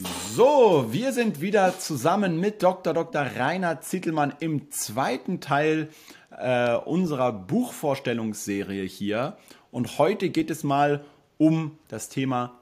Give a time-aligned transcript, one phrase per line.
[0.00, 2.92] So, wir sind wieder zusammen mit Dr.
[2.94, 3.22] Dr.
[3.38, 5.88] Rainer Zittelmann im zweiten Teil
[6.36, 9.36] äh, unserer Buchvorstellungsserie hier.
[9.70, 11.04] Und heute geht es mal
[11.38, 12.58] um das Thema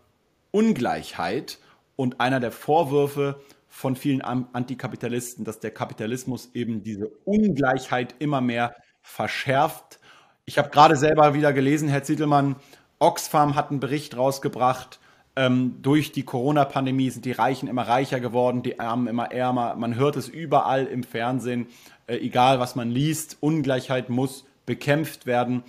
[0.50, 1.59] Ungleichheit
[1.96, 8.74] und einer der Vorwürfe von vielen Antikapitalisten, dass der Kapitalismus eben diese Ungleichheit immer mehr
[9.01, 10.01] verschärft.
[10.45, 12.56] Ich habe gerade selber wieder gelesen, Herr Zittelmann,
[12.98, 15.01] Oxfam hat einen Bericht rausgebracht,
[15.34, 19.74] ähm, durch die Corona-Pandemie sind die Reichen immer reicher geworden, die Armen immer ärmer.
[19.77, 21.68] Man hört es überall im Fernsehen,
[22.06, 23.38] äh, egal was man liest.
[23.40, 25.62] Ungleichheit muss bekämpft werden.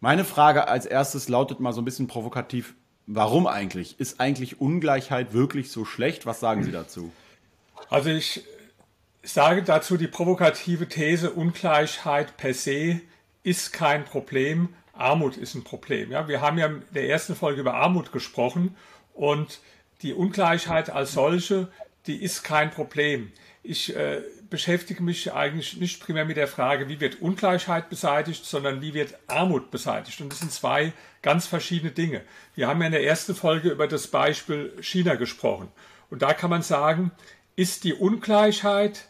[0.00, 2.74] Meine Frage als erstes lautet mal so ein bisschen provokativ,
[3.06, 3.98] warum eigentlich?
[4.00, 6.26] Ist eigentlich Ungleichheit wirklich so schlecht?
[6.26, 7.12] Was sagen Sie dazu?
[7.88, 8.44] Also ich
[9.22, 13.00] sage dazu die provokative These, Ungleichheit per se
[13.42, 16.10] ist kein Problem, Armut ist ein Problem.
[16.10, 18.76] Ja, wir haben ja in der ersten Folge über Armut gesprochen
[19.12, 19.60] und
[20.02, 21.68] die Ungleichheit als solche,
[22.06, 23.32] die ist kein Problem.
[23.62, 28.82] Ich äh, beschäftige mich eigentlich nicht primär mit der Frage, wie wird Ungleichheit beseitigt, sondern
[28.82, 30.20] wie wird Armut beseitigt.
[30.20, 32.20] Und das sind zwei ganz verschiedene Dinge.
[32.54, 35.68] Wir haben ja in der ersten Folge über das Beispiel China gesprochen.
[36.10, 37.10] Und da kann man sagen,
[37.56, 39.08] ist die Ungleichheit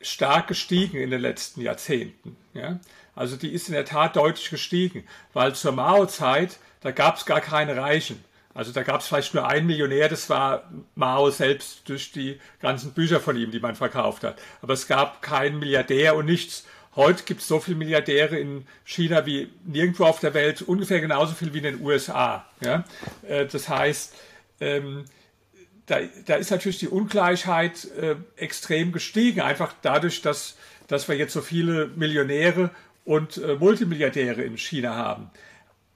[0.00, 2.36] stark gestiegen in den letzten Jahrzehnten.
[2.54, 2.80] Ja?
[3.20, 5.04] Also die ist in der Tat deutlich gestiegen,
[5.34, 8.24] weil zur Mao-Zeit, da gab es gar keine Reichen.
[8.54, 12.92] Also da gab es vielleicht nur einen Millionär, das war Mao selbst durch die ganzen
[12.92, 14.40] Bücher von ihm, die man verkauft hat.
[14.62, 16.64] Aber es gab keinen Milliardär und nichts.
[16.96, 21.34] Heute gibt es so viele Milliardäre in China wie nirgendwo auf der Welt, ungefähr genauso
[21.34, 22.46] viel wie in den USA.
[22.64, 22.84] Ja?
[23.28, 24.14] Äh, das heißt,
[24.60, 25.04] ähm,
[25.84, 30.56] da, da, ist natürlich die Ungleichheit äh, extrem gestiegen, einfach dadurch, dass,
[30.88, 32.70] dass wir jetzt so viele Millionäre
[33.10, 35.30] und äh, Multimilliardäre in China haben.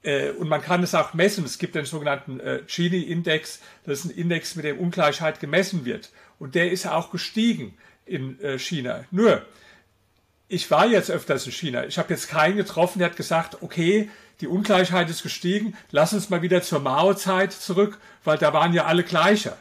[0.02, 1.44] Äh, und man kann es auch messen.
[1.44, 3.60] Es gibt den sogenannten äh, Gini-Index.
[3.86, 6.10] Das ist ein Index, mit dem Ungleichheit gemessen wird.
[6.40, 9.04] Und der ist auch gestiegen in äh, China.
[9.12, 9.42] Nur,
[10.48, 11.86] ich war jetzt öfters in China.
[11.86, 16.30] Ich habe jetzt keinen getroffen, der hat gesagt, okay, die Ungleichheit ist gestiegen, lass uns
[16.30, 19.56] mal wieder zur Mao-Zeit zurück, weil da waren ja alle gleicher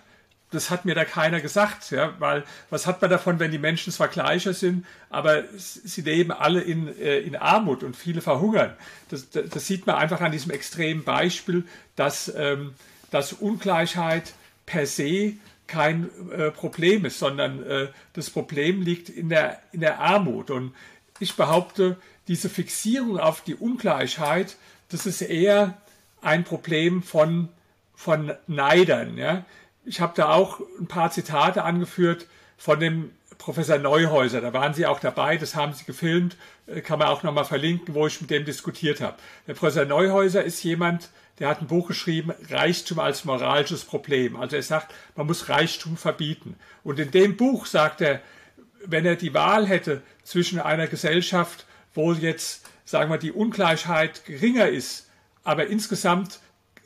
[0.53, 3.91] das hat mir da keiner gesagt, ja, weil was hat man davon, wenn die Menschen
[3.91, 8.75] zwar gleicher sind, aber sie leben alle in, äh, in Armut und viele verhungern.
[9.09, 11.65] Das, das, das, sieht man einfach an diesem extremen Beispiel,
[11.95, 12.73] dass, ähm,
[13.11, 14.33] dass Ungleichheit
[14.65, 15.33] per se
[15.67, 20.51] kein äh, Problem ist, sondern äh, das Problem liegt in der, in der Armut.
[20.51, 20.73] Und
[21.19, 21.97] ich behaupte,
[22.27, 24.55] diese Fixierung auf die Ungleichheit,
[24.89, 25.77] das ist eher
[26.21, 27.49] ein Problem von,
[27.95, 29.17] von Neidern.
[29.17, 29.45] Ja?
[29.85, 32.27] Ich habe da auch ein paar Zitate angeführt
[32.57, 34.41] von dem Professor Neuhäuser.
[34.41, 37.94] Da waren Sie auch dabei, das haben Sie gefilmt, äh, kann man auch nochmal verlinken,
[37.94, 39.17] wo ich mit dem diskutiert habe.
[39.47, 44.35] Der Professor Neuhäuser ist jemand, der hat ein Buch geschrieben, Reichtum als moralisches Problem.
[44.35, 46.55] Also er sagt, man muss Reichtum verbieten.
[46.83, 48.21] Und in dem Buch sagt er,
[48.85, 54.67] wenn er die Wahl hätte zwischen einer Gesellschaft, wo jetzt, sagen wir, die Ungleichheit geringer
[54.67, 55.09] ist,
[55.44, 56.39] aber insgesamt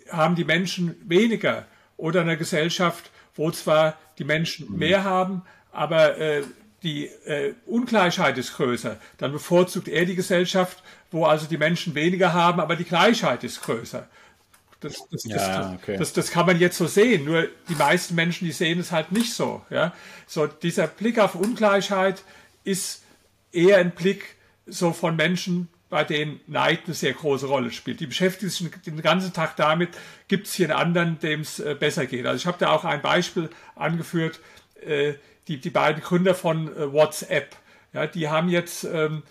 [0.09, 1.65] haben die Menschen weniger
[1.97, 4.77] oder einer Gesellschaft, wo zwar die Menschen mhm.
[4.77, 6.43] mehr haben, aber äh,
[6.83, 8.97] die äh, Ungleichheit ist größer.
[9.17, 13.61] Dann bevorzugt er die Gesellschaft, wo also die Menschen weniger haben, aber die Gleichheit ist
[13.61, 14.07] größer.
[14.79, 15.97] Das, das, ja, das, okay.
[15.97, 17.25] das, das, kann man jetzt so sehen.
[17.25, 19.63] Nur die meisten Menschen, die sehen es halt nicht so.
[19.71, 19.93] Ja?
[20.27, 22.23] So dieser Blick auf Ungleichheit
[22.63, 23.01] ist
[23.51, 24.35] eher ein Blick
[24.67, 27.99] so von Menschen, bei denen Neid eine sehr große Rolle spielt.
[27.99, 29.89] Die beschäftigen sich den ganzen Tag damit,
[30.27, 32.25] gibt es hier einen anderen, dem es äh, besser geht.
[32.25, 34.39] Also ich habe da auch ein Beispiel angeführt,
[34.85, 35.13] äh,
[35.47, 37.55] die, die beiden Gründer von äh, WhatsApp,
[37.93, 39.23] ja, die haben jetzt, ähm,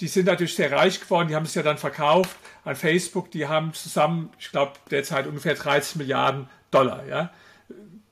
[0.00, 3.46] die sind natürlich sehr reich geworden, die haben es ja dann verkauft an Facebook, die
[3.46, 7.04] haben zusammen, ich glaube derzeit ungefähr 30 Milliarden Dollar.
[7.06, 7.30] Ja.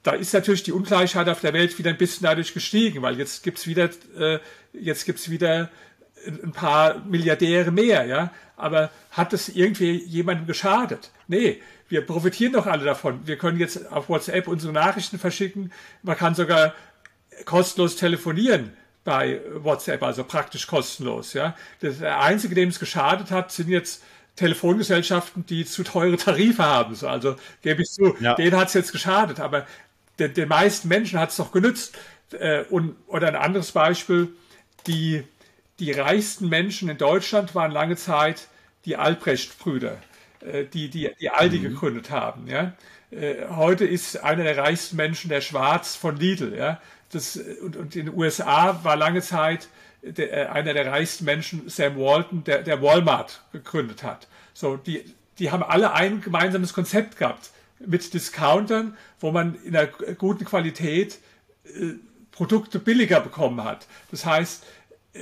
[0.02, 3.42] Da ist natürlich die Ungleichheit auf der Welt wieder ein bisschen dadurch gestiegen, weil jetzt
[3.44, 3.88] gibt's wieder,
[4.18, 4.40] äh,
[4.72, 5.70] jetzt gibt's wieder
[6.26, 8.30] ein paar Milliardäre mehr, ja.
[8.56, 11.10] Aber hat es irgendwie jemandem geschadet?
[11.26, 13.26] Nee, wir profitieren doch alle davon.
[13.26, 15.72] Wir können jetzt auf WhatsApp unsere Nachrichten verschicken.
[16.02, 16.74] Man kann sogar
[17.44, 18.72] kostenlos telefonieren
[19.04, 21.56] bei WhatsApp, also praktisch kostenlos, ja.
[21.80, 24.02] Der einzige, dem es geschadet hat, sind jetzt
[24.36, 26.96] Telefongesellschaften, die zu teure Tarife haben.
[27.04, 28.34] Also gebe ich zu, ja.
[28.34, 29.66] denen hat es jetzt geschadet, aber
[30.18, 31.98] den, den meisten Menschen hat es doch genützt.
[32.32, 34.28] Äh, und, oder ein anderes Beispiel,
[34.86, 35.24] die
[35.82, 38.46] die reichsten Menschen in Deutschland waren lange Zeit
[38.84, 39.98] die Albrecht-Brüder,
[40.38, 41.62] äh, die, die, die Aldi mhm.
[41.62, 42.46] gegründet haben.
[42.46, 42.74] Ja?
[43.10, 46.56] Äh, heute ist einer der reichsten Menschen der Schwarz von Lidl.
[46.56, 46.80] Ja?
[47.10, 49.66] Das, und, und in den USA war lange Zeit
[50.02, 54.28] der, äh, einer der reichsten Menschen Sam Walton, der, der Walmart gegründet hat.
[54.54, 55.04] So, die,
[55.40, 57.50] die haben alle ein gemeinsames Konzept gehabt.
[57.84, 61.18] mit Discountern, wo man in einer guten Qualität
[61.64, 61.94] äh,
[62.30, 63.88] Produkte billiger bekommen hat.
[64.12, 64.64] Das heißt,
[65.14, 65.18] äh,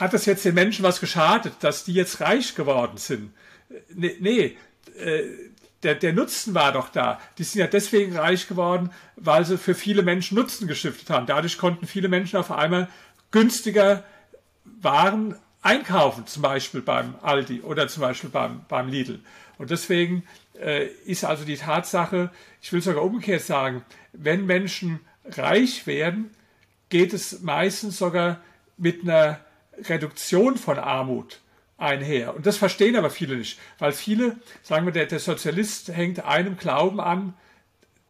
[0.00, 3.32] hat das jetzt den Menschen was geschadet, dass die jetzt reich geworden sind?
[3.94, 4.56] Nee, nee
[4.98, 5.24] äh,
[5.82, 7.20] der, der Nutzen war doch da.
[7.38, 11.26] Die sind ja deswegen reich geworden, weil sie für viele Menschen Nutzen gestiftet haben.
[11.26, 12.88] Dadurch konnten viele Menschen auf einmal
[13.30, 14.04] günstiger
[14.64, 19.20] Waren einkaufen, zum Beispiel beim Aldi oder zum Beispiel beim, beim Lidl.
[19.58, 20.24] Und deswegen
[20.58, 22.30] äh, ist also die Tatsache,
[22.62, 26.30] ich will sogar umgekehrt sagen, wenn Menschen reich werden,
[26.88, 28.40] geht es meistens sogar
[28.76, 29.40] mit einer
[29.88, 31.40] Reduktion von Armut
[31.78, 32.34] einher.
[32.34, 36.56] Und das verstehen aber viele nicht, weil viele, sagen wir, der, der Sozialist hängt einem
[36.56, 37.34] Glauben an,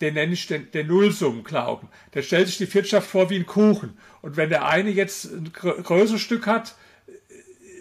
[0.00, 1.88] den nenne ich den, den Nullsummenglauben.
[2.14, 3.98] Der stellt sich die Wirtschaft vor wie ein Kuchen.
[4.22, 6.74] Und wenn der eine jetzt ein größeres Stück hat,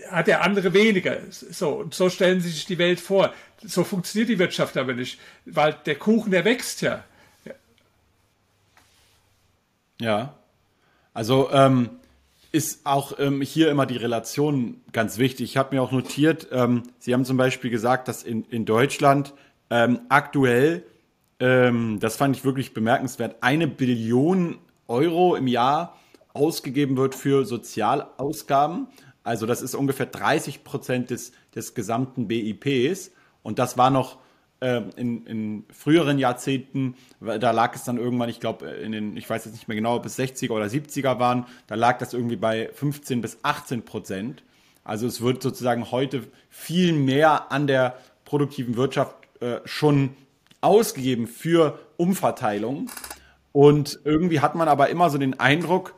[0.09, 1.17] hat der andere weniger.
[1.29, 3.33] So, und so stellen sie sich die Welt vor.
[3.63, 7.03] So funktioniert die Wirtschaft aber nicht, weil der Kuchen, der wächst ja.
[9.99, 10.35] Ja.
[11.13, 11.98] Also ähm,
[12.51, 15.51] ist auch ähm, hier immer die Relation ganz wichtig.
[15.51, 19.33] Ich habe mir auch notiert, ähm, Sie haben zum Beispiel gesagt, dass in, in Deutschland
[19.69, 20.83] ähm, aktuell,
[21.39, 24.57] ähm, das fand ich wirklich bemerkenswert, eine Billion
[24.87, 25.97] Euro im Jahr
[26.33, 28.87] ausgegeben wird für Sozialausgaben.
[29.23, 33.11] Also das ist ungefähr 30 Prozent des, des gesamten BIPs.
[33.43, 34.17] Und das war noch
[34.61, 39.45] in, in früheren Jahrzehnten, da lag es dann irgendwann, ich glaube, in den, ich weiß
[39.45, 42.69] jetzt nicht mehr genau, ob es 60er oder 70er waren, da lag das irgendwie bei
[42.73, 44.43] 15 bis 18 Prozent.
[44.83, 50.11] Also es wird sozusagen heute viel mehr an der produktiven Wirtschaft äh, schon
[50.61, 52.89] ausgegeben für Umverteilung.
[53.51, 55.95] Und irgendwie hat man aber immer so den Eindruck,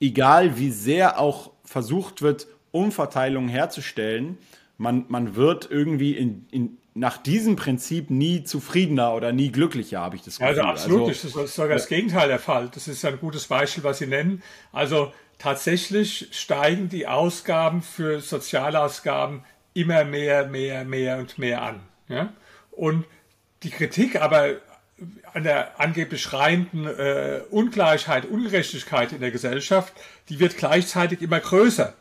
[0.00, 4.38] egal wie sehr auch versucht wird, Umverteilungen herzustellen,
[4.78, 10.16] man, man wird irgendwie in, in, nach diesem Prinzip nie zufriedener oder nie glücklicher, habe
[10.16, 10.48] ich das Gefühl.
[10.48, 12.68] Also absolut, also, das ist sogar das Gegenteil der Fall.
[12.74, 14.42] Das ist ein gutes Beispiel, was Sie nennen.
[14.70, 19.42] Also tatsächlich steigen die Ausgaben für Sozialausgaben
[19.72, 21.80] immer mehr, mehr, mehr und mehr an.
[22.08, 22.34] Ja?
[22.70, 23.06] Und
[23.62, 24.56] die Kritik aber
[25.32, 29.94] an der angeblich schreienden äh, Ungleichheit, Ungerechtigkeit in der Gesellschaft,
[30.28, 31.94] die wird gleichzeitig immer größer.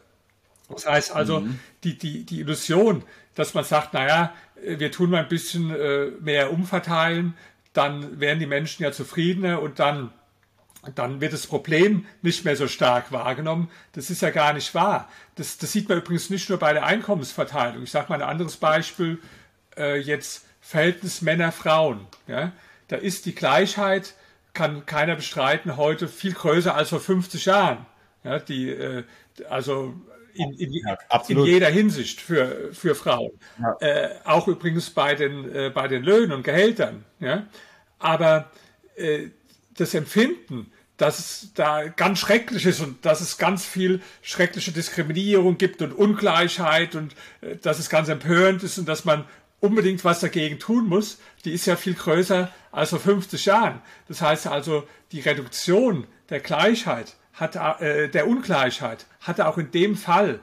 [0.68, 1.60] Das heißt also, mhm.
[1.86, 3.04] die, die, die Illusion,
[3.40, 7.36] dass man sagt, naja, wir tun mal ein bisschen äh, mehr umverteilen,
[7.72, 10.12] dann werden die Menschen ja zufriedener und dann,
[10.94, 13.72] dann wird das Problem nicht mehr so stark wahrgenommen.
[13.94, 15.10] Das ist ja gar nicht wahr.
[15.36, 17.84] Das, das sieht man übrigens nicht nur bei der Einkommensverteilung.
[17.84, 19.20] Ich sage mal ein anderes Beispiel,
[19.78, 22.08] äh, jetzt Verhältnis Männer-Frauen.
[22.28, 22.52] Ja?
[22.90, 24.16] Da ist die Gleichheit,
[24.52, 27.86] kann keiner bestreiten, heute viel größer als vor 50 Jahren.
[28.26, 29.06] Ja, die, äh,
[29.50, 29.94] also
[30.34, 30.98] in, in, ja,
[31.28, 33.32] in, jeder Hinsicht für, für Frauen.
[33.60, 33.78] Ja.
[33.80, 37.06] Äh, auch übrigens bei den, äh, bei den Löhnen und Gehältern.
[37.20, 37.48] Ja?
[37.98, 38.52] Aber
[38.96, 39.28] äh,
[39.76, 45.58] das Empfinden, dass es da ganz schrecklich ist und dass es ganz viel schreckliche Diskriminierung
[45.58, 49.26] gibt und Ungleichheit und äh, dass es ganz empörend ist und dass man
[49.62, 53.82] unbedingt was dagegen tun muss, die ist ja viel größer als vor 50 Jahren.
[54.08, 59.96] Das heißt also, die Reduktion der Gleichheit hat, äh, der Ungleichheit hatte auch in dem
[59.96, 60.40] Fall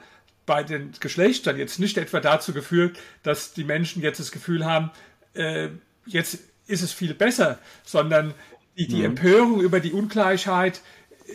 [0.47, 4.91] bei den Geschlechtern jetzt nicht etwa dazu geführt, dass die Menschen jetzt das Gefühl haben,
[5.35, 5.69] äh,
[6.07, 8.35] jetzt ist es viel besser, sondern
[8.79, 9.07] die, die mhm.
[9.07, 10.81] Empörung über die Ungleichheit,
[11.27, 11.33] äh,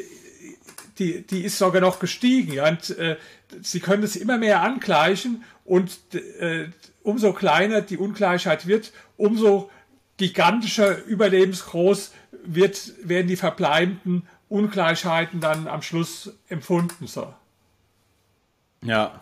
[0.97, 2.59] die, die ist sogar noch gestiegen.
[2.59, 3.17] Und äh,
[3.61, 5.91] sie können es immer mehr angleichen und
[6.39, 6.69] äh,
[7.03, 9.69] umso kleiner die Ungleichheit wird, umso
[10.17, 12.11] gigantischer, überlebensgroß
[12.43, 17.07] wird, werden die verbleibenden Ungleichheiten dann am Schluss empfunden.
[17.07, 17.33] So.
[18.83, 19.21] Ja.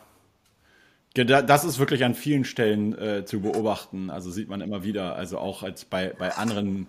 [1.14, 4.10] Das ist wirklich an vielen Stellen äh, zu beobachten.
[4.10, 6.88] Also sieht man immer wieder, also auch als bei, bei anderen,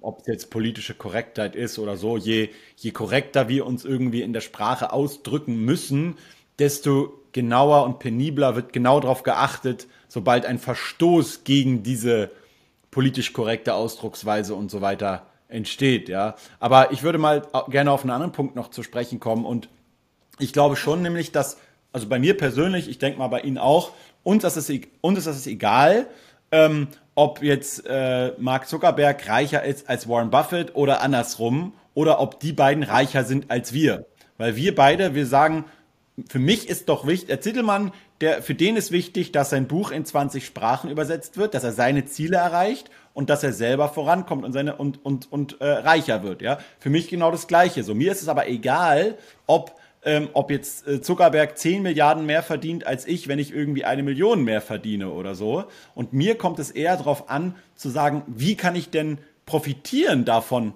[0.00, 4.32] ob es jetzt politische Korrektheit ist oder so, je, je korrekter wir uns irgendwie in
[4.32, 6.16] der Sprache ausdrücken müssen,
[6.58, 12.30] desto genauer und penibler wird genau darauf geachtet, sobald ein Verstoß gegen diese
[12.90, 16.34] politisch korrekte Ausdrucksweise und so weiter entsteht, ja.
[16.58, 19.68] Aber ich würde mal gerne auf einen anderen Punkt noch zu sprechen kommen und
[20.38, 21.58] ich glaube schon nämlich, dass,
[21.92, 23.92] also bei mir persönlich, ich denke mal bei Ihnen auch,
[24.22, 26.06] uns ist es, uns ist es egal,
[26.52, 32.40] ähm, ob jetzt äh, Mark Zuckerberg reicher ist als Warren Buffett oder andersrum oder ob
[32.40, 34.06] die beiden reicher sind als wir.
[34.38, 35.66] Weil wir beide, wir sagen,
[36.28, 39.90] für mich ist doch wichtig, der Zittelmann, der, für den ist wichtig, dass sein Buch
[39.90, 44.44] in 20 Sprachen übersetzt wird, dass er seine Ziele erreicht und dass er selber vorankommt
[44.44, 46.42] und seine und und und äh, reicher wird.
[46.42, 47.82] Ja, für mich genau das Gleiche.
[47.82, 52.42] So mir ist es aber egal, ob ähm, ob jetzt äh, Zuckerberg 10 Milliarden mehr
[52.42, 55.64] verdient als ich, wenn ich irgendwie eine Million mehr verdiene oder so.
[55.94, 60.72] Und mir kommt es eher darauf an, zu sagen, wie kann ich denn profitieren davon?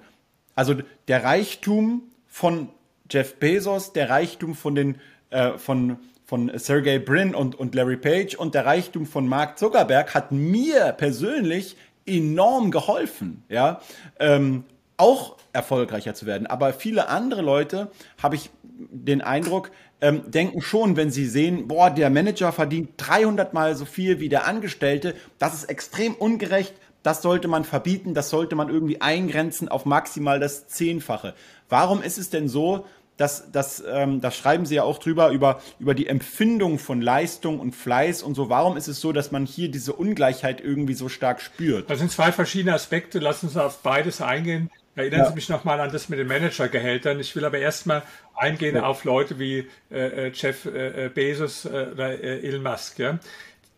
[0.55, 0.75] Also
[1.09, 2.69] der Reichtum von
[3.11, 4.97] Jeff Bezos, der Reichtum von den
[5.31, 10.15] äh, von von Sergey Brin und, und Larry Page und der Reichtum von Mark Zuckerberg
[10.15, 11.77] hat mir persönlich
[12.07, 13.81] enorm geholfen, ja,
[14.19, 14.65] ähm,
[14.97, 16.47] auch erfolgreicher zu werden.
[16.47, 17.91] Aber viele andere Leute,
[18.23, 19.71] habe ich den Eindruck,
[20.01, 24.29] ähm, denken schon, wenn sie sehen, boah, der Manager verdient 300 mal so viel wie
[24.29, 29.69] der Angestellte, das ist extrem ungerecht, das sollte man verbieten, das sollte man irgendwie eingrenzen
[29.69, 31.35] auf maximal das Zehnfache.
[31.69, 35.61] Warum ist es denn so, das, das, ähm, das schreiben Sie ja auch drüber, über,
[35.79, 38.49] über die Empfindung von Leistung und Fleiß und so.
[38.49, 41.89] Warum ist es so, dass man hier diese Ungleichheit irgendwie so stark spürt?
[41.89, 43.21] Das sind zwei verschiedene Aspekte.
[43.21, 44.71] Lass uns auf beides eingehen.
[44.97, 45.29] Erinnern ja.
[45.29, 47.21] Sie mich nochmal an das mit den Managergehältern.
[47.21, 48.03] Ich will aber erstmal
[48.35, 48.85] eingehen ja.
[48.85, 52.99] auf Leute wie äh, äh Jeff äh, äh, Bezos äh, oder äh, Elon Musk.
[52.99, 53.19] Ja?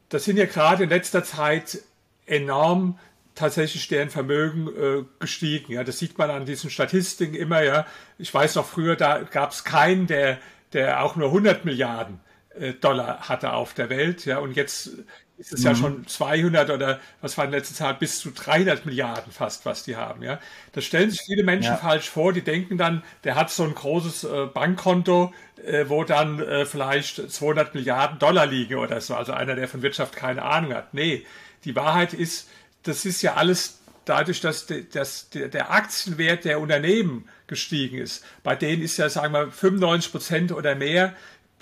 [0.09, 1.79] Das sind ja gerade in letzter Zeit
[2.27, 2.99] enorm
[3.37, 5.73] tatsächlich deren Vermögen äh, gestiegen.
[5.73, 7.63] Ja, das sieht man an diesen Statistiken immer.
[7.63, 7.87] Ja,
[8.19, 10.39] ich weiß noch früher, da gab es keinen, der,
[10.73, 12.21] der auch nur 100 Milliarden
[12.59, 14.25] äh, Dollar hatte auf der Welt.
[14.25, 14.91] Ja, und jetzt
[15.39, 15.67] ist es mhm.
[15.67, 19.85] ja schon 200 oder was war in letzter Zeit bis zu 300 Milliarden fast, was
[19.85, 20.23] die haben.
[20.23, 20.41] Ja,
[20.73, 21.77] das stellen sich viele Menschen ja.
[21.77, 22.33] falsch vor.
[22.33, 27.31] Die denken dann, der hat so ein großes äh, Bankkonto, äh, wo dann äh, vielleicht
[27.31, 29.15] 200 Milliarden Dollar liegen oder so.
[29.15, 30.95] Also einer, der von Wirtschaft keine Ahnung hat.
[30.95, 31.27] Nee,
[31.65, 32.49] die Wahrheit ist,
[32.87, 38.25] das ist ja alles dadurch, dass, dass der Aktienwert der Unternehmen gestiegen ist.
[38.43, 41.15] Bei denen ist ja, sagen wir, 95 Prozent oder mehr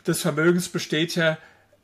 [0.07, 1.39] des Vermögens besteht ja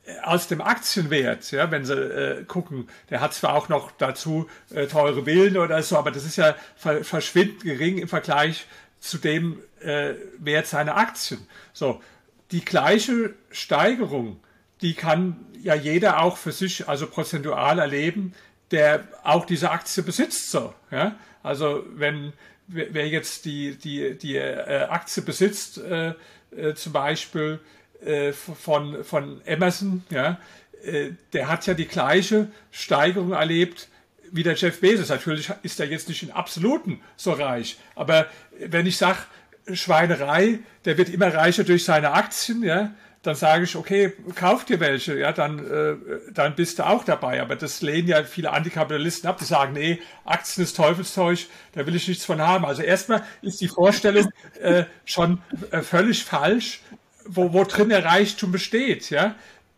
[0.05, 4.49] äh, aus dem Aktienwert, ja, wenn Sie äh, gucken, der hat zwar auch noch dazu
[4.71, 8.67] äh, teure Villen oder so, aber das ist ja ver verschwindend gering im Vergleich
[9.01, 11.41] zu dem äh, Wert seiner Aktien.
[11.73, 12.03] So,
[12.51, 14.41] die gleiche Steigerung,
[14.83, 18.35] die kann ja jeder auch für sich, also prozentual erleben,
[18.71, 20.50] der auch diese Aktie besitzt.
[20.50, 21.17] So, ja?
[21.43, 22.33] Also wenn
[22.71, 26.15] wer jetzt die, die, die äh, Aktie besitzt, äh,
[26.57, 27.61] äh, zum Beispiel
[28.05, 30.39] äh, von, von Amazon, ja,
[30.85, 33.89] äh, der hat ja die gleiche Steigerung erlebt
[34.31, 35.09] wie der Jeff Bezos.
[35.09, 38.27] Natürlich ist er jetzt nicht in Absoluten so reich, aber
[38.59, 39.19] wenn ich sage,
[39.73, 44.81] Schweinerei, der wird immer reicher durch seine Aktien, ja, dann sage ich, okay, kauf dir
[44.81, 45.97] welche, ja, dann, äh,
[46.33, 47.43] dann bist du auch dabei.
[47.43, 51.95] Aber das lehnen ja viele Antikapitalisten ab, die sagen, nee, Aktien ist Teufelszeug, da will
[51.95, 52.65] ich nichts von haben.
[52.65, 56.81] Also erstmal ist die Vorstellung äh, schon äh, völlig falsch,
[57.27, 59.35] wo, wo drin der Reichtum besteht, ja.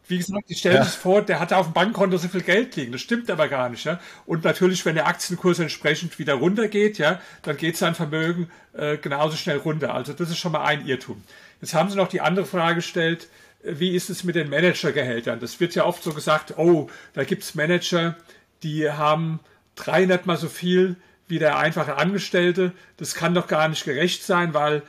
[0.08, 0.84] Wie gesagt, die stellen ja.
[0.84, 2.92] sich vor, der hat auf dem Bankkonto so viel Geld liegen.
[2.92, 3.84] Das stimmt aber gar nicht.
[3.84, 4.00] Ja?
[4.26, 9.36] Und natürlich, wenn der Aktienkurs entsprechend wieder runtergeht, ja, dann geht sein Vermögen äh, genauso
[9.36, 9.94] schnell runter.
[9.94, 11.22] Also das ist schon mal ein Irrtum.
[11.62, 13.28] Jetzt haben Sie noch die andere Frage gestellt,
[13.62, 15.38] wie ist es mit den Managergehältern?
[15.38, 18.16] Das wird ja oft so gesagt, oh, da gibt es Manager,
[18.64, 19.38] die haben
[19.76, 20.96] 300 mal so viel
[21.28, 22.72] wie der einfache Angestellte.
[22.96, 24.82] Das kann doch gar nicht gerecht sein, weil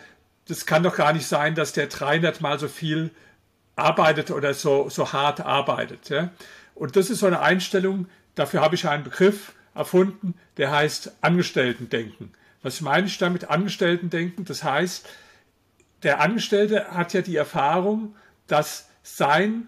[0.47, 3.11] das kann doch gar nicht sein, dass der 300 mal so viel
[3.75, 6.09] arbeitet oder so, so hart arbeitet.
[6.09, 6.31] Ja?
[6.73, 12.33] Und das ist so eine Einstellung, dafür habe ich einen Begriff erfunden, der heißt Angestellten-Denken.
[12.63, 14.45] Was meine ich damit Angestellten-Denken?
[14.45, 15.07] Das heißt,
[16.03, 18.15] der Angestellte hat ja die Erfahrung,
[18.47, 19.67] dass sein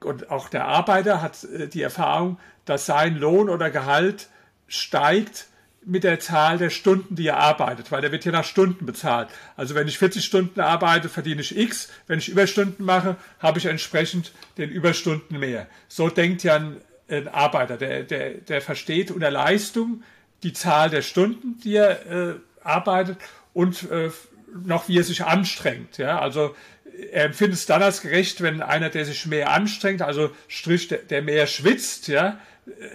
[0.00, 4.28] und auch der Arbeiter hat äh, die Erfahrung, dass sein Lohn oder Gehalt
[4.68, 5.46] steigt
[5.86, 9.28] mit der Zahl der Stunden, die er arbeitet, weil er wird ja nach Stunden bezahlt.
[9.56, 11.90] Also wenn ich 40 Stunden arbeite, verdiene ich X.
[12.06, 15.66] Wenn ich Überstunden mache, habe ich entsprechend den Überstunden mehr.
[15.88, 20.02] So denkt ja ein, ein Arbeiter, der, der, der versteht unter Leistung
[20.42, 23.18] die Zahl der Stunden, die er äh, arbeitet
[23.52, 24.10] und äh,
[24.54, 25.98] noch wie er sich anstrengt.
[25.98, 26.20] Ja?
[26.20, 26.54] Also
[27.12, 30.98] er empfindet es dann als gerecht, wenn einer, der sich mehr anstrengt, also Strich, der,
[30.98, 32.38] der mehr schwitzt, ja,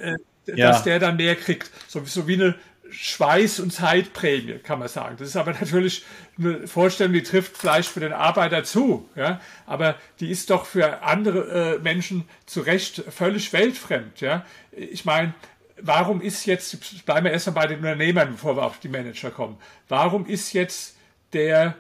[0.01, 1.69] äh, ja, dass der dann mehr kriegt.
[1.87, 2.55] So, so wie eine
[2.91, 5.15] Schweiß- und Zeitprämie, kann man sagen.
[5.19, 6.05] Das ist aber natürlich
[6.37, 11.03] eine Vorstellung, die trifft vielleicht für den Arbeiter zu, ja, aber die ist doch für
[11.03, 14.45] andere äh, Menschen zu Recht völlig weltfremd, ja.
[14.71, 15.33] Ich meine,
[15.81, 19.57] warum ist jetzt, bleiben wir erstmal bei den Unternehmern, bevor wir auf die Manager kommen,
[19.87, 20.95] warum ist jetzt
[21.33, 21.75] der,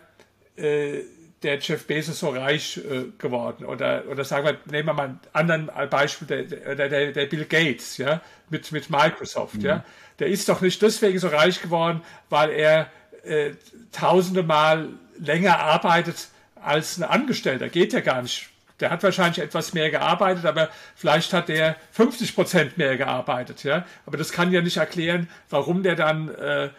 [0.55, 0.99] äh,
[1.41, 3.65] der Jeff Bezos so reich äh, geworden?
[3.65, 7.97] Oder, oder sagen wir, nehmen wir mal ein anderen Beispiel, der, der, der Bill Gates,
[7.97, 9.61] ja, mit, mit Microsoft, mhm.
[9.61, 9.85] ja.
[10.19, 12.91] Der ist doch nicht deswegen so reich geworden, weil er
[13.23, 13.51] äh,
[13.91, 16.27] tausende Mal länger arbeitet
[16.61, 17.69] als ein Angestellter.
[17.69, 18.49] Geht ja gar nicht.
[18.79, 23.63] Der hat wahrscheinlich etwas mehr gearbeitet, aber vielleicht hat der 50 Prozent mehr gearbeitet.
[23.63, 23.85] Ja?
[24.05, 26.69] Aber das kann ja nicht erklären, warum der dann äh,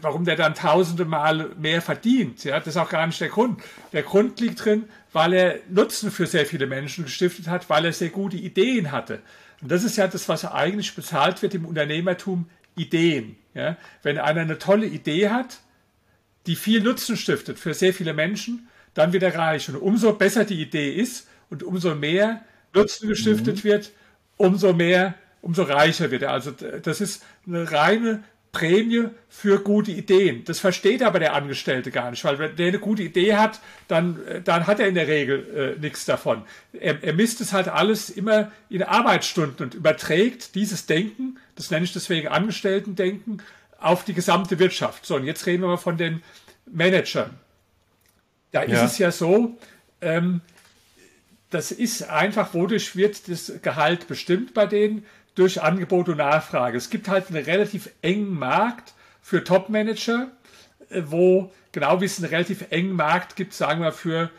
[0.00, 2.44] warum der dann tausende Mal mehr verdient.
[2.44, 3.62] Ja, das ist auch gar nicht der Grund.
[3.92, 7.92] Der Grund liegt drin, weil er Nutzen für sehr viele Menschen gestiftet hat, weil er
[7.92, 9.20] sehr gute Ideen hatte.
[9.62, 13.36] Und das ist ja das, was eigentlich bezahlt wird im Unternehmertum, Ideen.
[13.54, 13.76] Ja?
[14.02, 15.60] Wenn einer eine tolle Idee hat,
[16.46, 19.68] die viel Nutzen stiftet für sehr viele Menschen, dann wird er reich.
[19.68, 22.44] Und umso besser die Idee ist und umso mehr
[22.74, 23.64] Nutzen gestiftet mhm.
[23.64, 23.92] wird,
[24.36, 26.32] umso mehr, umso reicher wird er.
[26.32, 30.44] Also das ist eine reine Prämie für gute Ideen.
[30.44, 34.18] Das versteht aber der Angestellte gar nicht, weil wenn der eine gute Idee hat, dann,
[34.44, 36.44] dann hat er in der Regel äh, nichts davon.
[36.72, 41.84] Er, er misst es halt alles immer in Arbeitsstunden und überträgt dieses Denken, das nenne
[41.84, 43.42] ich deswegen Angestellten-Denken,
[43.78, 45.04] auf die gesamte Wirtschaft.
[45.04, 46.22] So, und jetzt reden wir mal von den
[46.64, 47.30] Managern.
[48.52, 48.84] Da ja.
[48.84, 49.58] ist es ja so,
[50.00, 50.40] ähm,
[51.50, 55.04] das ist einfach, wodurch wird das Gehalt bestimmt bei denen?
[55.34, 56.76] Durch Angebot und Nachfrage.
[56.76, 60.30] Es gibt halt einen relativ engen Markt für Top-Manager,
[60.90, 64.30] äh, wo, genau wie es einen relativ engen Markt gibt, sagen wir, für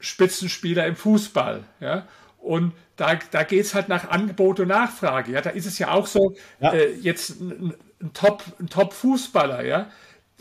[0.00, 1.64] Spitzenspieler im Fußball.
[1.80, 2.06] Ja?
[2.38, 5.32] Und da, da geht es halt nach Angebot und Nachfrage.
[5.32, 5.40] Ja?
[5.40, 6.72] Da ist es ja auch so, ja.
[6.72, 9.90] Äh, jetzt ein, ein Top-Fußballer, Top ja?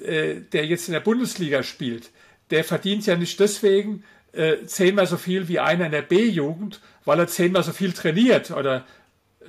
[0.02, 2.10] Äh, der jetzt in der Bundesliga spielt,
[2.50, 7.20] der verdient ja nicht deswegen äh, zehnmal so viel wie einer in der B-Jugend, weil
[7.20, 8.86] er zehnmal so viel trainiert oder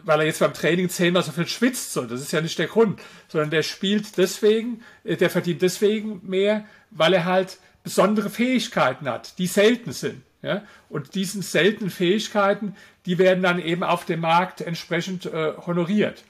[0.05, 1.93] weil er jetzt beim Training zehnmal so viel schwitzt.
[1.93, 6.21] So, das ist ja nicht der Grund, sondern der spielt deswegen, äh, der verdient deswegen
[6.23, 10.23] mehr, weil er halt besondere Fähigkeiten hat, die selten sind.
[10.43, 10.63] Ja?
[10.89, 16.23] Und diesen seltenen Fähigkeiten, die werden dann eben auf dem Markt entsprechend äh, honoriert.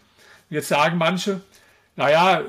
[0.50, 1.40] Jetzt sagen manche,
[1.96, 2.42] naja,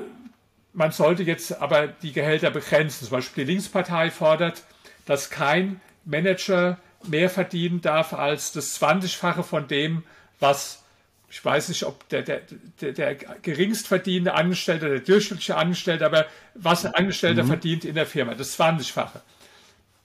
[0.72, 3.06] man sollte jetzt aber die Gehälter begrenzen.
[3.06, 4.62] Zum Beispiel die Linkspartei fordert,
[5.06, 10.02] dass kein Manager mehr verdienen darf als das 20-fache von dem,
[10.40, 10.84] was
[11.28, 12.42] ich weiß nicht, ob der, der,
[12.80, 17.48] der, der geringstverdienende Angestellte, der durchschnittliche Angestellte, aber was ein Angestellter mhm.
[17.48, 19.20] verdient in der Firma, das 20-fache.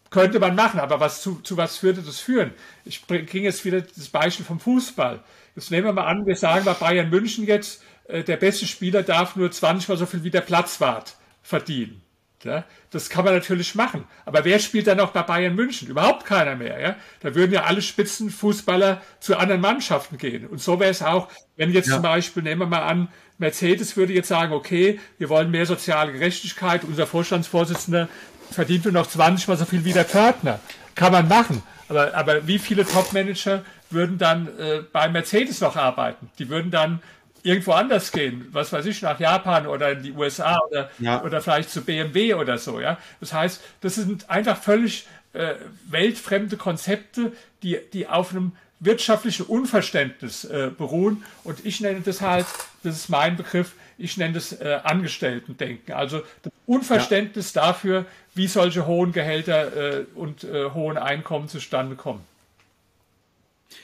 [0.10, 2.52] Könnte man machen, aber was zu, zu was würde das führen?
[2.84, 5.24] Ich bringe jetzt wieder das Beispiel vom Fußball.
[5.56, 9.04] Jetzt nehmen wir mal an, wir sagen bei Bayern München jetzt, äh, der beste Spieler
[9.04, 12.02] darf nur 20 mal so viel wie der Platzwart verdienen.
[12.44, 14.06] Ja, das kann man natürlich machen.
[14.26, 15.88] Aber wer spielt dann noch bei Bayern München?
[15.88, 16.80] Überhaupt keiner mehr.
[16.80, 16.96] Ja?
[17.20, 20.48] Da würden ja alle Spitzenfußballer zu anderen Mannschaften gehen.
[20.48, 21.96] Und so wäre es auch, wenn jetzt ja.
[21.96, 26.12] zum Beispiel, nehmen wir mal an, Mercedes würde jetzt sagen, okay, wir wollen mehr soziale
[26.14, 26.84] Gerechtigkeit.
[26.84, 28.08] Unser Vorstandsvorsitzender
[28.52, 30.60] verdient nur noch 20 mal so viel wie der Pförtner.
[30.96, 31.62] Kann man machen.
[31.90, 36.30] Aber, aber wie viele Topmanager würden dann äh, bei Mercedes noch arbeiten?
[36.40, 37.02] Die würden dann
[37.44, 41.24] irgendwo anders gehen, was weiß ich, nach Japan oder in die USA oder, ja.
[41.24, 42.80] oder vielleicht zu BMW oder so.
[42.80, 42.98] Ja?
[43.20, 45.56] Das heißt, das sind einfach völlig äh,
[45.90, 47.32] weltfremde Konzepte,
[47.64, 51.24] die, die auf einem wirtschaftlichen Unverständnis äh, beruhen.
[51.44, 52.48] Und ich nenne das halt,
[52.84, 55.94] das ist mein Begriff, ich nenne das äh, Angestellten-Denken.
[55.94, 57.62] Also das Unverständnis ja.
[57.62, 62.26] dafür, wie solche hohen Gehälter äh, und äh, hohen Einkommen zustande kommen.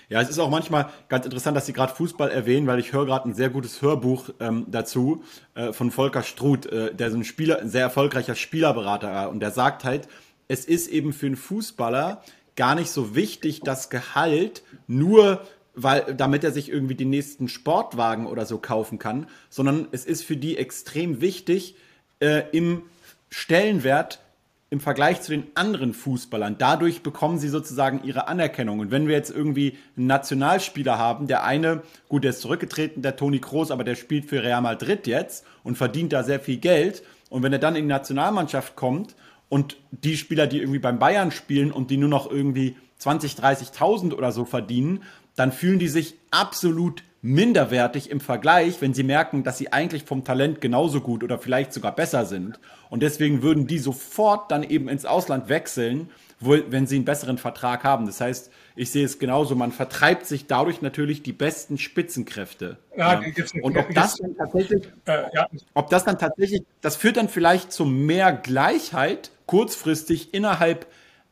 [0.10, 3.06] Ja, es ist auch manchmal ganz interessant, dass Sie gerade Fußball erwähnen, weil ich höre
[3.06, 7.26] gerade ein sehr gutes Hörbuch ähm, dazu äh, von Volker Struth, äh, der so ein
[7.26, 9.30] Spieler, ein sehr erfolgreicher Spielerberater war.
[9.30, 10.08] Und der sagt halt,
[10.48, 12.22] es ist eben für einen Fußballer
[12.56, 15.42] gar nicht so wichtig, das Gehalt nur
[15.78, 20.24] weil, damit er sich irgendwie den nächsten Sportwagen oder so kaufen kann, sondern es ist
[20.24, 21.76] für die extrem wichtig,
[22.20, 22.82] äh, im
[23.30, 24.20] Stellenwert
[24.70, 26.58] im Vergleich zu den anderen Fußballern.
[26.58, 28.80] Dadurch bekommen sie sozusagen ihre Anerkennung.
[28.80, 33.16] Und wenn wir jetzt irgendwie einen Nationalspieler haben, der eine, gut, der ist zurückgetreten, der
[33.16, 37.04] Toni Kroos, aber der spielt für Real Madrid jetzt und verdient da sehr viel Geld.
[37.30, 39.16] Und wenn er dann in die Nationalmannschaft kommt
[39.48, 44.14] und die Spieler, die irgendwie beim Bayern spielen und die nur noch irgendwie 20, 30.000
[44.14, 45.04] oder so verdienen,
[45.36, 50.24] dann fühlen die sich absolut minderwertig im Vergleich, wenn sie merken, dass sie eigentlich vom
[50.24, 52.60] Talent genauso gut oder vielleicht sogar besser sind.
[52.90, 57.84] Und deswegen würden die sofort dann eben ins Ausland wechseln, wenn sie einen besseren Vertrag
[57.84, 58.06] haben.
[58.06, 62.78] Das heißt, ich sehe es genauso, man vertreibt sich dadurch natürlich die besten Spitzenkräfte.
[62.96, 63.46] Ja, ja.
[63.64, 65.48] Und ob das dann tatsächlich, äh, ja.
[65.74, 70.86] ob das dann tatsächlich, das führt dann vielleicht zu mehr Gleichheit kurzfristig innerhalb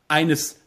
[0.08, 0.60] eines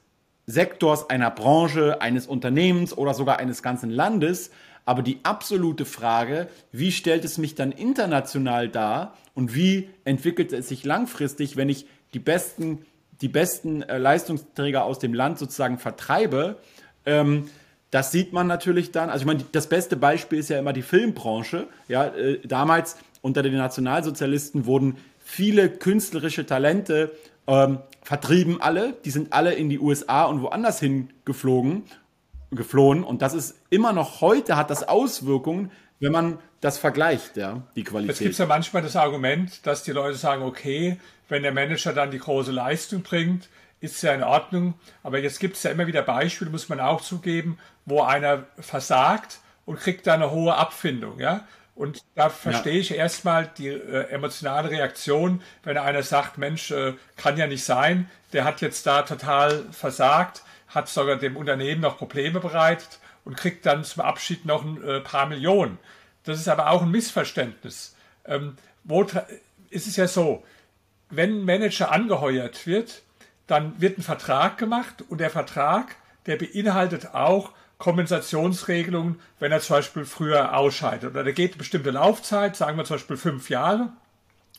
[0.45, 4.51] Sektors, einer Branche, eines Unternehmens oder sogar eines ganzen Landes.
[4.89, 10.67] Aber die absolute Frage, wie stellt es mich dann international dar und wie entwickelt es
[10.67, 12.79] sich langfristig, wenn ich die besten,
[13.21, 16.57] die besten äh, Leistungsträger aus dem Land sozusagen vertreibe,
[17.05, 17.51] ähm,
[17.91, 19.11] das sieht man natürlich dann.
[19.11, 21.67] Also ich meine, das beste Beispiel ist ja immer die Filmbranche.
[21.87, 27.11] Ja, äh, damals unter den Nationalsozialisten wurden viele künstlerische Talente
[27.45, 28.93] ähm, vertrieben alle.
[29.05, 31.83] Die sind alle in die USA und woanders hingeflogen
[32.51, 37.61] geflohen und das ist immer noch heute hat das Auswirkungen, wenn man das vergleicht, ja,
[37.75, 38.15] die Qualität.
[38.15, 42.11] Es gibt ja manchmal das Argument, dass die Leute sagen, okay, wenn der Manager dann
[42.11, 43.49] die große Leistung bringt,
[43.81, 44.73] ist ja in Ordnung.
[45.03, 49.39] Aber jetzt gibt es ja immer wieder Beispiele, muss man auch zugeben, wo einer versagt
[49.65, 51.47] und kriegt dann eine hohe Abfindung, ja.
[51.75, 52.79] Und da verstehe ja.
[52.79, 58.09] ich erstmal die äh, emotionale Reaktion, wenn einer sagt, Mensch, äh, kann ja nicht sein,
[58.33, 63.65] der hat jetzt da total versagt, hat sogar dem Unternehmen noch Probleme bereitet und kriegt
[63.65, 65.77] dann zum Abschied noch ein äh, paar Millionen.
[66.23, 67.95] Das ist aber auch ein Missverständnis.
[68.25, 69.05] Ähm, wo
[69.69, 70.43] ist es ja so,
[71.09, 73.01] wenn ein Manager angeheuert wird,
[73.47, 75.95] dann wird ein Vertrag gemacht und der Vertrag,
[76.27, 81.11] der beinhaltet auch Kompensationsregelungen, wenn er zum Beispiel früher ausscheidet.
[81.11, 83.91] Oder da geht eine bestimmte Laufzeit, sagen wir zum Beispiel fünf Jahre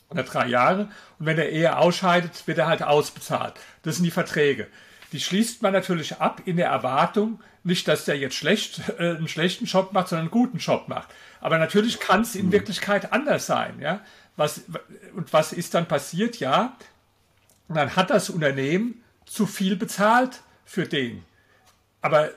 [0.09, 0.89] oder drei Jahre.
[1.19, 3.53] Und wenn er eher ausscheidet, wird er halt ausbezahlt.
[3.83, 4.67] Das sind die Verträge.
[5.11, 9.27] Die schließt man natürlich ab in der Erwartung, nicht, dass der jetzt schlecht, äh, einen
[9.27, 11.09] schlechten Job macht, sondern einen guten Job macht.
[11.39, 12.51] Aber natürlich kann es in mhm.
[12.53, 13.79] Wirklichkeit anders sein.
[13.79, 14.01] Ja?
[14.35, 14.61] Was,
[15.15, 16.39] und was ist dann passiert?
[16.39, 16.75] Ja,
[17.67, 21.23] dann hat das Unternehmen zu viel bezahlt für den.
[22.01, 22.31] Aber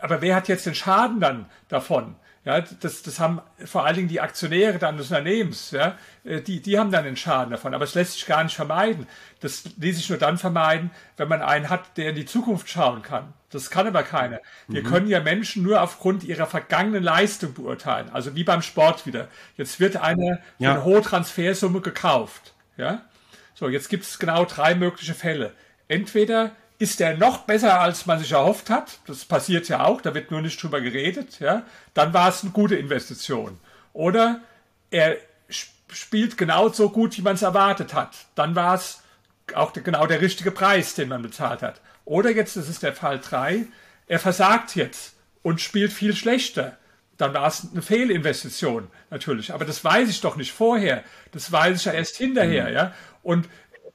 [0.00, 2.16] aber wer hat jetzt den Schaden dann davon?
[2.48, 6.62] Ja, das, das haben vor allen Dingen die Aktionäre dann des Unternehmens, ja, äh, die,
[6.62, 7.74] die haben dann den Schaden davon.
[7.74, 9.06] Aber es lässt sich gar nicht vermeiden.
[9.40, 13.02] Das ließ sich nur dann vermeiden, wenn man einen hat, der in die Zukunft schauen
[13.02, 13.34] kann.
[13.50, 14.40] Das kann aber keiner.
[14.66, 14.86] Wir mhm.
[14.86, 18.08] können ja Menschen nur aufgrund ihrer vergangenen Leistung beurteilen.
[18.14, 19.28] Also wie beim Sport wieder.
[19.58, 20.72] Jetzt wird eine, ja.
[20.72, 22.54] eine hohe Transfersumme gekauft.
[22.78, 23.02] Ja?
[23.52, 25.52] So, jetzt gibt es genau drei mögliche Fälle.
[25.86, 29.00] Entweder ist er noch besser, als man sich erhofft hat.
[29.06, 31.40] Das passiert ja auch, da wird nur nicht drüber geredet.
[31.40, 31.64] Ja?
[31.94, 33.58] Dann war es eine gute Investition.
[33.92, 34.40] Oder
[34.90, 35.16] er
[35.90, 38.14] spielt genau so gut, wie man es erwartet hat.
[38.34, 39.02] Dann war es
[39.54, 41.80] auch genau der richtige Preis, den man bezahlt hat.
[42.04, 43.66] Oder jetzt, das ist der Fall 3,
[44.06, 46.76] er versagt jetzt und spielt viel schlechter.
[47.16, 49.52] Dann war es eine Fehlinvestition, natürlich.
[49.52, 51.02] Aber das weiß ich doch nicht vorher.
[51.32, 52.74] Das weiß ich ja erst hinterher, mhm.
[52.74, 52.94] ja.
[53.22, 53.48] Und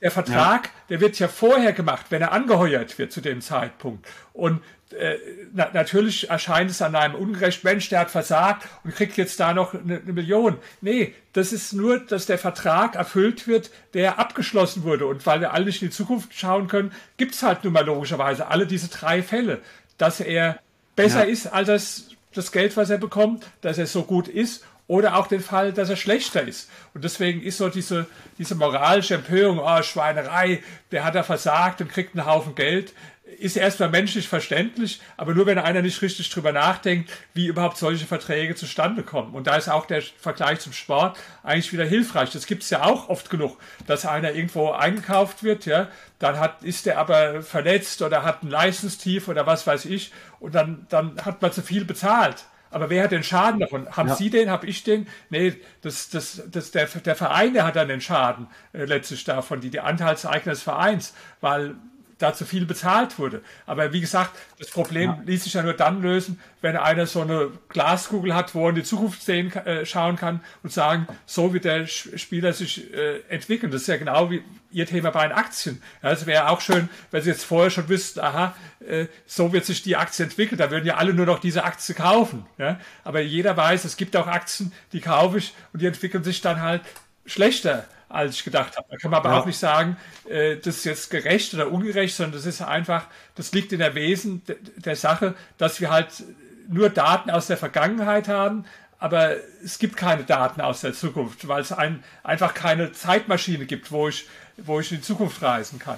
[0.04, 0.72] der Vertrag, ja.
[0.90, 4.06] der wird ja vorher gemacht, wenn er angeheuert wird zu dem Zeitpunkt.
[4.34, 4.62] Und
[4.92, 5.16] äh,
[5.54, 9.54] na, natürlich erscheint es an einem ungerecht Mensch, der hat versagt und kriegt jetzt da
[9.54, 10.58] noch eine, eine, Million.
[10.82, 15.06] Nee, das ist nur, dass der Vertrag erfüllt wird, der abgeschlossen wurde.
[15.06, 17.86] Und weil wir alle nicht in die Zukunft schauen können, gibt es halt nun mal
[17.86, 19.62] logischerweise alle diese drei Fälle,
[19.98, 20.60] dass er
[20.98, 21.32] besser ja.
[21.32, 25.28] ist als das, das Geld, was er bekommt, dass er so gut ist oder auch
[25.28, 26.70] den Fall, dass er schlechter ist.
[26.94, 28.06] Und deswegen ist so diese,
[28.38, 32.94] diese moralische Empörung, oh, Schweinerei, der hat da versagt und kriegt einen Haufen Geld,
[33.40, 38.06] ist erstmal menschlich verständlich, aber nur wenn einer nicht richtig drüber nachdenkt, wie überhaupt solche
[38.06, 39.34] Verträge zustande kommen.
[39.34, 42.32] Und da ist auch der Vergleich zum Sport eigentlich wieder hilfreich.
[42.32, 45.88] Das gibt es ja auch oft genug, dass einer irgendwo eingekauft wird, ja,
[46.20, 50.54] dann hat, ist der aber verletzt oder hat ein Leistungstief oder was weiß ich, und
[50.54, 52.46] dann, dann hat man zu viel bezahlt.
[52.74, 53.88] Aber wer hat den Schaden davon?
[53.96, 54.16] Haben ja.
[54.16, 54.50] Sie den?
[54.50, 55.08] Habe ich den?
[55.30, 59.62] Nee, das, das, das, der, der Verein, der hat dann den Schaden äh, letztlich davon,
[59.62, 61.76] die, die Anteilseigner des Vereins, weil
[62.24, 63.42] da zu viel bezahlt wurde.
[63.66, 65.22] Aber wie gesagt, das Problem ja.
[65.26, 68.76] ließ sich ja nur dann lösen, wenn einer so eine Glaskugel hat, wo er in
[68.76, 73.72] die Zukunft sehen, äh, schauen kann und sagen, so wird der Spieler sich äh, entwickeln.
[73.72, 75.84] Das ist ja genau wie Ihr Thema bei den Aktien.
[76.02, 78.56] Ja, es wäre auch schön, wenn Sie jetzt vorher schon wüssten, aha,
[78.88, 80.58] äh, so wird sich die Aktie entwickeln.
[80.58, 82.46] Da würden ja alle nur noch diese Aktie kaufen.
[82.58, 82.80] Ja?
[83.04, 86.62] Aber jeder weiß, es gibt auch Aktien, die kaufe ich und die entwickeln sich dann
[86.62, 86.82] halt
[87.26, 88.88] schlechter als ich gedacht habe.
[88.90, 89.40] Da kann man aber ja.
[89.40, 89.98] auch nicht sagen,
[90.30, 93.96] äh, das ist jetzt gerecht oder ungerecht, sondern das ist einfach, das liegt in der
[93.96, 94.42] Wesen
[94.78, 96.24] der Sache, dass wir halt
[96.68, 98.66] nur Daten aus der Vergangenheit haben,
[99.00, 103.92] aber es gibt keine Daten aus der Zukunft, weil es ein, einfach keine Zeitmaschine gibt,
[103.92, 105.98] wo ich, wo ich in die Zukunft reisen kann.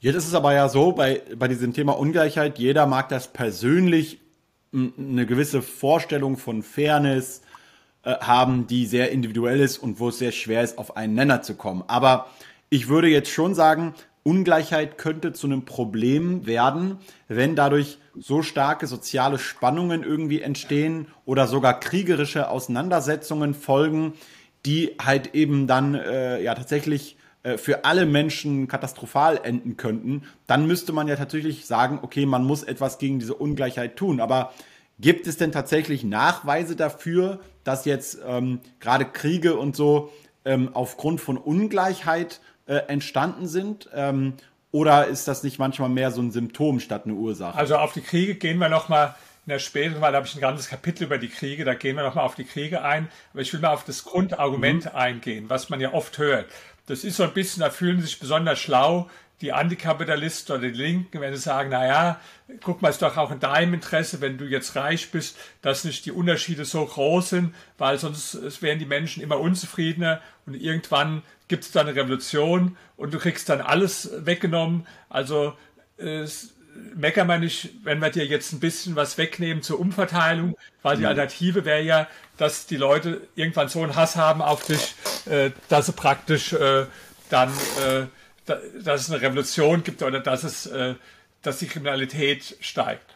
[0.00, 4.20] Jetzt ist es aber ja so, bei, bei diesem Thema Ungleichheit, jeder mag das persönlich
[4.72, 7.42] eine gewisse Vorstellung von Fairness,
[8.02, 11.42] äh, haben, die sehr individuell ist und wo es sehr schwer ist, auf einen Nenner
[11.42, 11.84] zu kommen.
[11.88, 12.26] Aber
[12.70, 18.86] ich würde jetzt schon sagen, Ungleichheit könnte zu einem Problem werden, wenn dadurch so starke
[18.86, 24.12] soziale Spannungen irgendwie entstehen oder sogar kriegerische Auseinandersetzungen folgen,
[24.66, 30.66] die halt eben dann äh, ja tatsächlich äh, für alle Menschen katastrophal enden könnten, dann
[30.66, 34.20] müsste man ja tatsächlich sagen, okay, man muss etwas gegen diese Ungleichheit tun.
[34.20, 34.52] Aber
[35.00, 40.12] gibt es denn tatsächlich Nachweise dafür, dass jetzt ähm, gerade Kriege und so
[40.44, 43.88] ähm, aufgrund von Ungleichheit äh, entstanden sind?
[43.94, 44.34] Ähm,
[44.70, 47.56] oder ist das nicht manchmal mehr so ein Symptom statt eine Ursache?
[47.56, 49.14] Also auf die Kriege gehen wir nochmal
[49.46, 51.96] in der späteren Wahl, da habe ich ein ganzes Kapitel über die Kriege, da gehen
[51.96, 53.08] wir nochmal auf die Kriege ein.
[53.32, 54.90] Aber ich will mal auf das Grundargument mhm.
[54.94, 56.46] eingehen, was man ja oft hört.
[56.86, 59.08] Das ist so ein bisschen, da fühlen sie sich besonders schlau,
[59.40, 62.20] die Antikapitalisten oder die Linken, wenn sie sagen, naja,
[62.62, 66.04] guck mal, ist doch auch in deinem Interesse, wenn du jetzt reich bist, dass nicht
[66.06, 71.64] die Unterschiede so groß sind, weil sonst wären die Menschen immer unzufriedener und irgendwann gibt
[71.64, 74.86] es dann eine Revolution und du kriegst dann alles weggenommen.
[75.08, 75.54] Also
[75.96, 76.54] es,
[76.94, 81.02] meckern wir nicht, wenn wir dir jetzt ein bisschen was wegnehmen zur Umverteilung, weil die
[81.02, 81.08] mhm.
[81.08, 84.94] Alternative wäre ja, dass die Leute irgendwann so einen Hass haben auf dich,
[85.26, 86.86] äh, dass sie praktisch äh,
[87.30, 87.50] dann,
[87.84, 88.06] äh,
[88.48, 90.94] dass es eine Revolution gibt oder dass es, äh,
[91.42, 93.14] dass die Kriminalität steigt.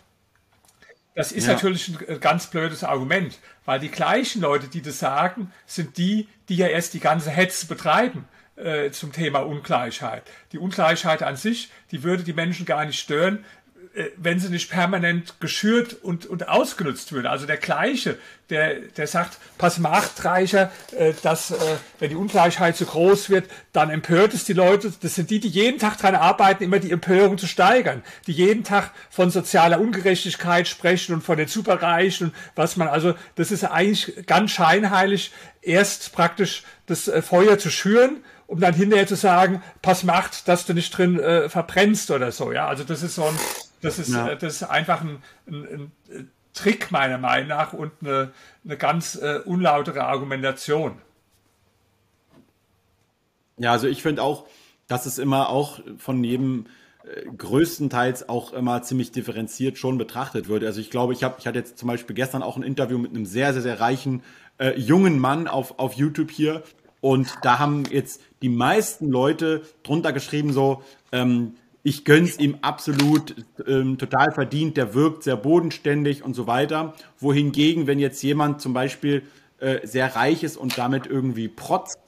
[1.15, 1.55] Das ist ja.
[1.55, 6.57] natürlich ein ganz blödes Argument, weil die gleichen Leute, die das sagen, sind die, die
[6.57, 10.23] ja erst die ganze Hetze betreiben äh, zum Thema Ungleichheit.
[10.53, 13.62] Die Ungleichheit an sich, die würde die Menschen gar nicht stören, äh,
[14.17, 17.29] wenn sie nicht permanent geschürt und, und ausgenutzt würde.
[17.29, 18.17] Also der Gleiche,
[18.49, 21.57] der, der sagt, pass mal acht, Reicher, äh, dass äh,
[21.99, 24.93] wenn die Ungleichheit zu groß wird, dann empört es die Leute.
[25.03, 28.65] Das sind die, die jeden Tag daran arbeiten, immer die Empörung zu steigern, die jeden
[28.65, 33.65] Tag von sozialer Ungerechtigkeit sprechen und von den Superreichen und was man, also das ist
[33.65, 39.63] eigentlich ganz scheinheilig, erst praktisch das äh, Feuer zu schüren um dann hinterher zu sagen,
[39.81, 42.53] pass macht, dass du nicht drin äh, verbrennst oder so.
[42.53, 43.35] Ja, also das ist so ein,
[43.83, 44.29] das ist, ja.
[44.29, 48.33] äh, das ist einfach ein, ein, ein, äh, Trick meiner Meinung nach und eine,
[48.65, 50.99] eine ganz äh, unlautere Argumentation.
[53.57, 54.47] Ja, also ich finde auch,
[54.87, 56.67] dass es immer auch von jedem
[57.05, 60.65] äh, größtenteils auch immer ziemlich differenziert schon betrachtet wird.
[60.65, 63.13] Also ich glaube, ich habe, ich hatte jetzt zum Beispiel gestern auch ein Interview mit
[63.13, 64.23] einem sehr, sehr, sehr reichen
[64.59, 66.63] äh, jungen Mann auf, auf YouTube hier
[67.01, 73.35] und da haben jetzt die meisten Leute drunter geschrieben, so, ähm, ich gönn's ihm absolut
[73.67, 76.95] ähm, total verdient, der wirkt sehr bodenständig und so weiter.
[77.19, 79.23] Wohingegen, wenn jetzt jemand zum Beispiel
[79.59, 81.99] äh, sehr reich ist und damit irgendwie protzt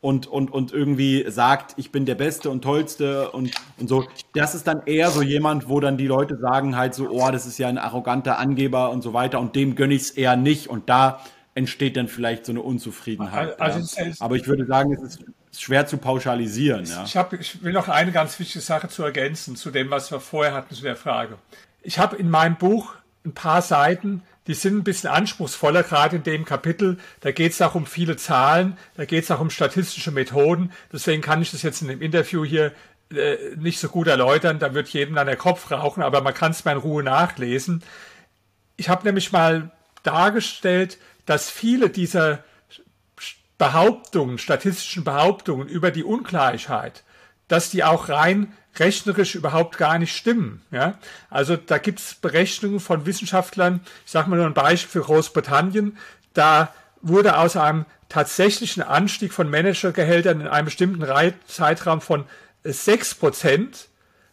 [0.00, 4.54] und, und, und irgendwie sagt, ich bin der Beste und Tollste und, und so, das
[4.54, 7.58] ist dann eher so jemand, wo dann die Leute sagen halt so, oh, das ist
[7.58, 11.20] ja ein arroganter Angeber und so weiter und dem gönn ich's eher nicht und da
[11.54, 13.60] entsteht dann vielleicht so eine Unzufriedenheit.
[13.60, 14.12] Also, ja.
[14.20, 15.24] Aber ich würde sagen, es ist
[15.58, 16.84] schwer zu pauschalisieren.
[16.84, 17.04] Ja.
[17.04, 20.20] Ich, hab, ich will noch eine ganz wichtige Sache zu ergänzen zu dem, was wir
[20.20, 21.38] vorher hatten zu der Frage.
[21.82, 26.22] Ich habe in meinem Buch ein paar Seiten, die sind ein bisschen anspruchsvoller, gerade in
[26.22, 26.98] dem Kapitel.
[27.20, 30.72] Da geht es auch um viele Zahlen, da geht es auch um statistische Methoden.
[30.92, 32.72] Deswegen kann ich das jetzt in dem Interview hier
[33.12, 34.58] äh, nicht so gut erläutern.
[34.58, 37.82] Da wird jedem dann der Kopf rauchen, aber man kann es mal in Ruhe nachlesen.
[38.76, 39.70] Ich habe nämlich mal
[40.02, 42.44] dargestellt, dass viele dieser
[43.58, 47.02] Behauptungen, statistischen Behauptungen über die Ungleichheit,
[47.48, 50.62] dass die auch rein rechnerisch überhaupt gar nicht stimmen.
[50.70, 50.98] Ja?
[51.28, 55.98] Also da gibt es Berechnungen von Wissenschaftlern, ich sage mal nur ein Beispiel für Großbritannien,
[56.32, 61.04] da wurde aus einem tatsächlichen Anstieg von Managergehältern in einem bestimmten
[61.46, 62.24] Zeitraum von
[62.64, 63.86] 6%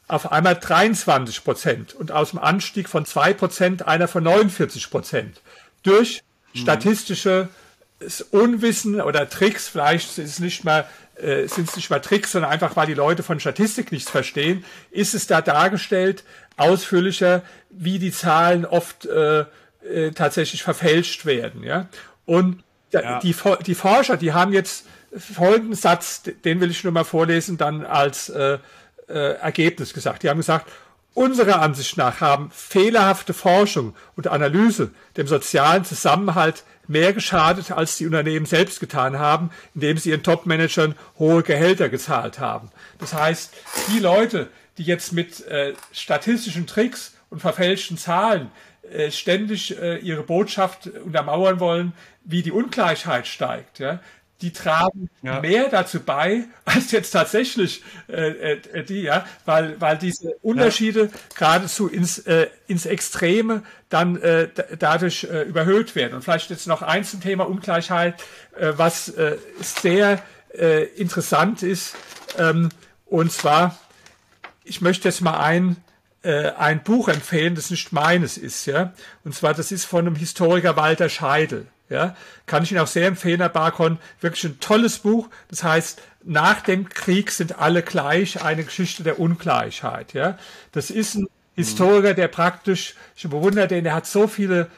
[0.08, 5.26] auf einmal 23% und aus dem Anstieg von 2% einer von 49%
[5.84, 7.50] durch statistische
[8.32, 12.52] Unwissen oder Tricks, vielleicht ist es nicht mal, äh, sind es nicht mal Tricks, sondern
[12.52, 16.24] einfach, weil die Leute von Statistik nichts verstehen, ist es da dargestellt,
[16.58, 19.46] ausführlicher, wie die Zahlen oft äh,
[19.82, 21.64] äh, tatsächlich verfälscht werden.
[21.64, 21.88] Ja?
[22.26, 23.20] Und ja.
[23.20, 24.86] Die, die Forscher, die haben jetzt
[25.18, 28.60] folgenden Satz, den will ich nur mal vorlesen, dann als äh,
[29.10, 30.24] äh, Ergebnis gesagt.
[30.24, 30.70] Die haben gesagt,
[31.18, 38.06] Unserer Ansicht nach haben fehlerhafte Forschung und Analyse dem sozialen Zusammenhalt mehr geschadet, als die
[38.06, 42.70] Unternehmen selbst getan haben, indem sie ihren Top-Managern hohe Gehälter gezahlt haben.
[43.00, 43.52] Das heißt,
[43.92, 48.52] die Leute, die jetzt mit äh, statistischen Tricks und verfälschten Zahlen
[48.84, 51.94] äh, ständig äh, ihre Botschaft untermauern wollen,
[52.26, 54.02] wie die Ungleichheit steigt, ja,
[54.42, 55.40] die tragen ja.
[55.40, 61.10] mehr dazu bei, als jetzt tatsächlich äh, äh, die, ja, weil, weil diese Unterschiede ja.
[61.38, 66.14] geradezu ins, äh, ins Extreme dann äh, dadurch äh, überhöht werden.
[66.14, 68.22] Und vielleicht jetzt noch eins zum Thema Ungleichheit,
[68.56, 70.22] äh, was äh, sehr
[70.54, 71.96] äh, interessant ist,
[72.38, 72.70] ähm,
[73.06, 73.78] und zwar,
[74.64, 75.78] ich möchte jetzt mal ein,
[76.24, 80.16] äh, ein Buch empfehlen, das nicht meines ist, ja, und zwar, das ist von einem
[80.16, 81.68] Historiker Walter Scheidel.
[81.90, 83.98] Ja, kann ich Ihnen auch sehr empfehlen, Herr Barkon.
[84.20, 85.30] Wirklich ein tolles Buch.
[85.48, 90.14] Das heißt, nach dem Krieg sind alle gleich, eine Geschichte der Ungleichheit.
[90.14, 90.38] Ja,
[90.74, 94.70] das ist ein Historiker, der praktisch, ich bewundere den, der hat so viele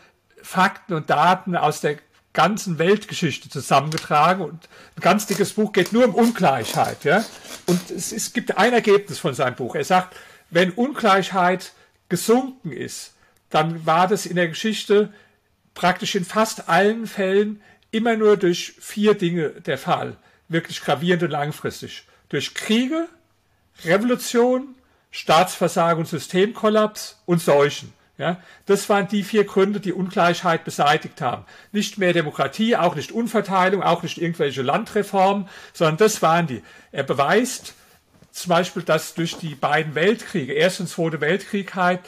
[0.42, 1.98] Fakten und Daten aus der
[2.34, 7.04] ganzen Weltgeschichte zusammengetragen und ein ganz dickes Buch geht nur um Ungleichheit.
[7.04, 7.26] Ja?
[7.66, 9.76] Und es, es gibt ein Ergebnis von seinem Buch.
[9.76, 10.16] Er sagt,
[10.50, 11.74] wenn Ungleichheit
[12.08, 13.14] gesunken ist,
[13.50, 15.12] dann war das in der Geschichte
[15.74, 21.32] praktisch in fast allen Fällen immer nur durch vier Dinge der Fall, wirklich gravierend und
[21.32, 22.04] langfristig.
[22.30, 23.08] Durch Kriege,
[23.86, 24.76] Revolution,
[25.12, 27.94] Staatsversagen und Systemkollaps und Seuchen.
[28.18, 31.46] Ja, das waren die vier Gründe, die Ungleichheit beseitigt haben.
[31.72, 36.62] Nicht mehr Demokratie, auch nicht Unverteilung, auch nicht irgendwelche Landreformen, sondern das waren die.
[36.92, 37.76] Er beweist
[38.32, 42.02] zum Beispiel, dass durch die beiden Weltkriege, Erster und Zweiter Weltkrieg halt,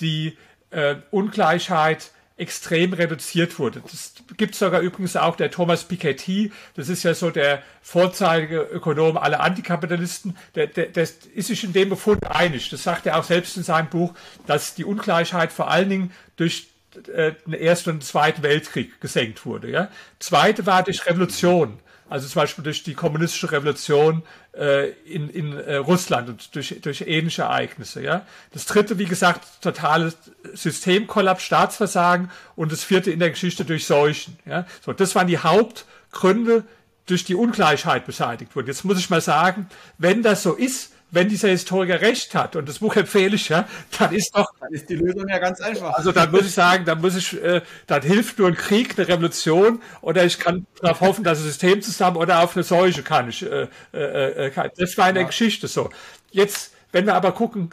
[0.00, 0.38] die
[0.70, 3.82] äh, Ungleichheit extrem reduziert wurde.
[3.90, 9.40] Das gibt sogar übrigens auch der Thomas Piketty, das ist ja so der Vorzeigeökonom aller
[9.40, 12.70] Antikapitalisten, der, der, der ist sich in dem Befund einig.
[12.70, 14.14] Das sagt er auch selbst in seinem Buch,
[14.46, 16.68] dass die Ungleichheit vor allen Dingen durch
[17.12, 19.70] äh, den Ersten und Zweiten Weltkrieg gesenkt wurde.
[19.70, 19.90] Ja?
[20.18, 24.22] Zweite war durch Revolution also zum Beispiel durch die kommunistische Revolution
[24.56, 28.02] äh, in, in äh, Russland und durch, durch ähnliche Ereignisse.
[28.02, 28.26] Ja?
[28.52, 30.16] Das dritte, wie gesagt, totales
[30.54, 34.38] Systemkollaps, Staatsversagen und das vierte in der Geschichte durch Seuchen.
[34.46, 34.66] Ja?
[34.84, 36.64] So, das waren die Hauptgründe,
[37.08, 38.66] durch die Ungleichheit beseitigt wurden.
[38.66, 42.68] Jetzt muss ich mal sagen, wenn das so ist, wenn dieser Historiker recht hat, und
[42.68, 43.66] das Buch empfehle ich ja,
[43.98, 44.52] dann ist doch.
[44.60, 45.94] Dann ist die Lösung ja ganz einfach.
[45.94, 49.08] Also dann muss ich sagen, dann muss ich, äh, dann hilft nur ein Krieg, eine
[49.08, 53.28] Revolution, oder ich kann darauf hoffen, dass ein System zusammen oder auf eine Seuche kann
[53.28, 53.42] ich.
[53.42, 54.70] Äh, äh, äh kann.
[54.76, 55.28] Das war in der ja.
[55.28, 55.90] Geschichte so.
[56.30, 57.70] Jetzt, wenn wir aber gucken,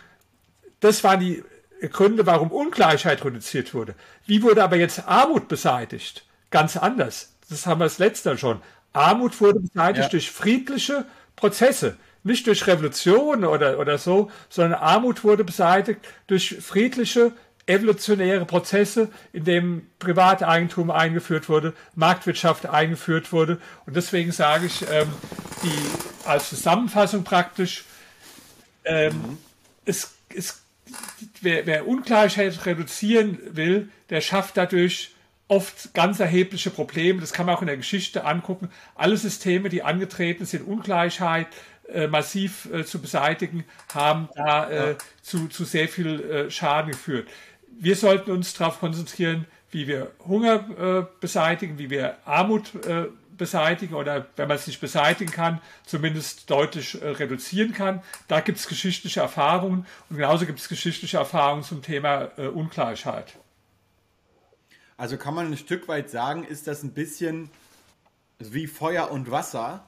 [0.80, 1.44] das waren die
[1.92, 3.96] Gründe, warum Ungleichheit reduziert wurde.
[4.26, 6.26] Wie wurde aber jetzt Armut beseitigt?
[6.52, 7.34] Ganz anders.
[7.50, 8.62] Das haben wir das letzte schon.
[8.94, 10.10] Armut wurde beseitigt ja.
[10.10, 17.32] durch friedliche Prozesse nicht durch Revolution oder, oder so, sondern Armut wurde beseitigt durch friedliche,
[17.68, 23.60] evolutionäre Prozesse, in dem Privateigentum eingeführt wurde, Marktwirtschaft eingeführt wurde.
[23.86, 25.08] Und deswegen sage ich, ähm,
[25.64, 27.86] die, als Zusammenfassung praktisch,
[28.86, 29.38] ähm, mhm.
[29.86, 30.64] es, es,
[31.42, 35.12] wer, wer Ungleichheit reduzieren will, der schafft dadurch
[35.48, 37.22] oft ganz erhebliche Probleme.
[37.22, 38.70] Das kann man auch in der Geschichte angucken.
[38.96, 41.48] Alle Systeme, die angetreten sind, Ungleichheit,
[41.90, 47.28] äh, massiv äh, zu beseitigen, haben da äh, zu, zu sehr viel äh, Schaden geführt.
[47.78, 53.06] Wir sollten uns darauf konzentrieren, wie wir Hunger äh, beseitigen, wie wir Armut äh,
[53.38, 58.02] beseitigen oder wenn man es nicht beseitigen kann, zumindest deutlich reduzieren kann.
[58.30, 63.34] Da gibt es geschichtliche Erfahrungen und genauso gibt es geschichtliche Erfahrungen zum Thema Ungleichheit.
[64.96, 67.50] Also kann man ein Stück weit sagen, ist das ein bisschen
[68.40, 69.86] wie Feuer und Wasser.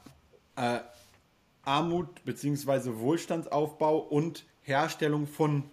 [1.68, 2.98] Armut bzw.
[2.98, 5.70] Wohlstandsaufbau und Herstellung von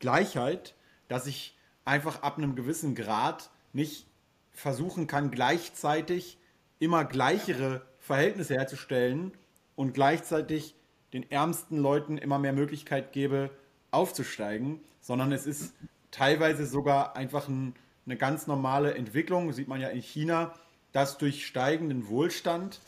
[0.00, 0.74] Gleichheit,
[1.08, 4.06] dass ich einfach ab einem gewissen Grad nicht
[4.52, 6.38] versuchen kann, gleichzeitig
[6.78, 9.32] immer gleichere Verhältnisse herzustellen
[9.76, 10.74] und gleichzeitig
[11.12, 13.50] den ärmsten Leuten immer mehr Möglichkeit gebe,
[13.90, 15.74] aufzusteigen, sondern es ist
[16.10, 20.54] teilweise sogar einfach ein, eine ganz normale Entwicklung, sieht man ja in China,
[20.92, 22.80] dass durch steigenden Wohlstand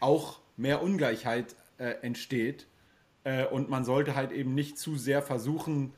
[0.00, 2.66] auch mehr Ungleichheit äh, entsteht.
[3.24, 5.92] Äh, und man sollte halt eben nicht zu sehr versuchen,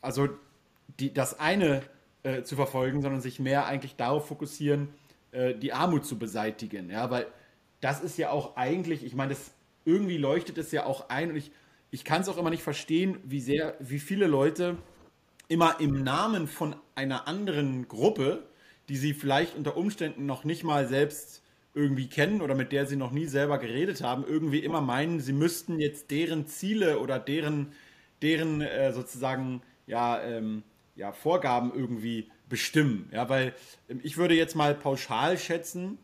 [0.00, 0.28] also
[1.00, 1.82] die, das eine
[2.22, 4.88] äh, zu verfolgen, sondern sich mehr eigentlich darauf fokussieren,
[5.32, 6.90] äh, die Armut zu beseitigen.
[6.90, 7.26] Ja, weil
[7.80, 9.52] das ist ja auch eigentlich, ich meine, das
[9.84, 11.52] irgendwie leuchtet es ja auch ein und ich,
[11.90, 14.76] ich kann es auch immer nicht verstehen, wie sehr, wie viele Leute
[15.48, 18.42] immer im Namen von einer anderen Gruppe,
[18.88, 21.42] die sie vielleicht unter Umständen noch nicht mal selbst
[21.76, 25.34] irgendwie kennen oder mit der sie noch nie selber geredet haben, irgendwie immer meinen, sie
[25.34, 27.72] müssten jetzt deren Ziele oder deren,
[28.22, 30.62] deren äh, sozusagen ja, ähm,
[30.96, 33.10] ja, Vorgaben irgendwie bestimmen.
[33.12, 33.54] Ja, weil
[33.90, 35.98] ähm, ich würde jetzt mal pauschal schätzen,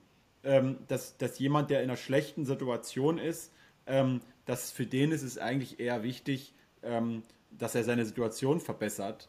[0.44, 3.50] ähm, dass, dass jemand, der in einer schlechten Situation ist,
[3.86, 9.28] ähm, dass für den ist es eigentlich eher wichtig, ähm, dass er seine Situation verbessert.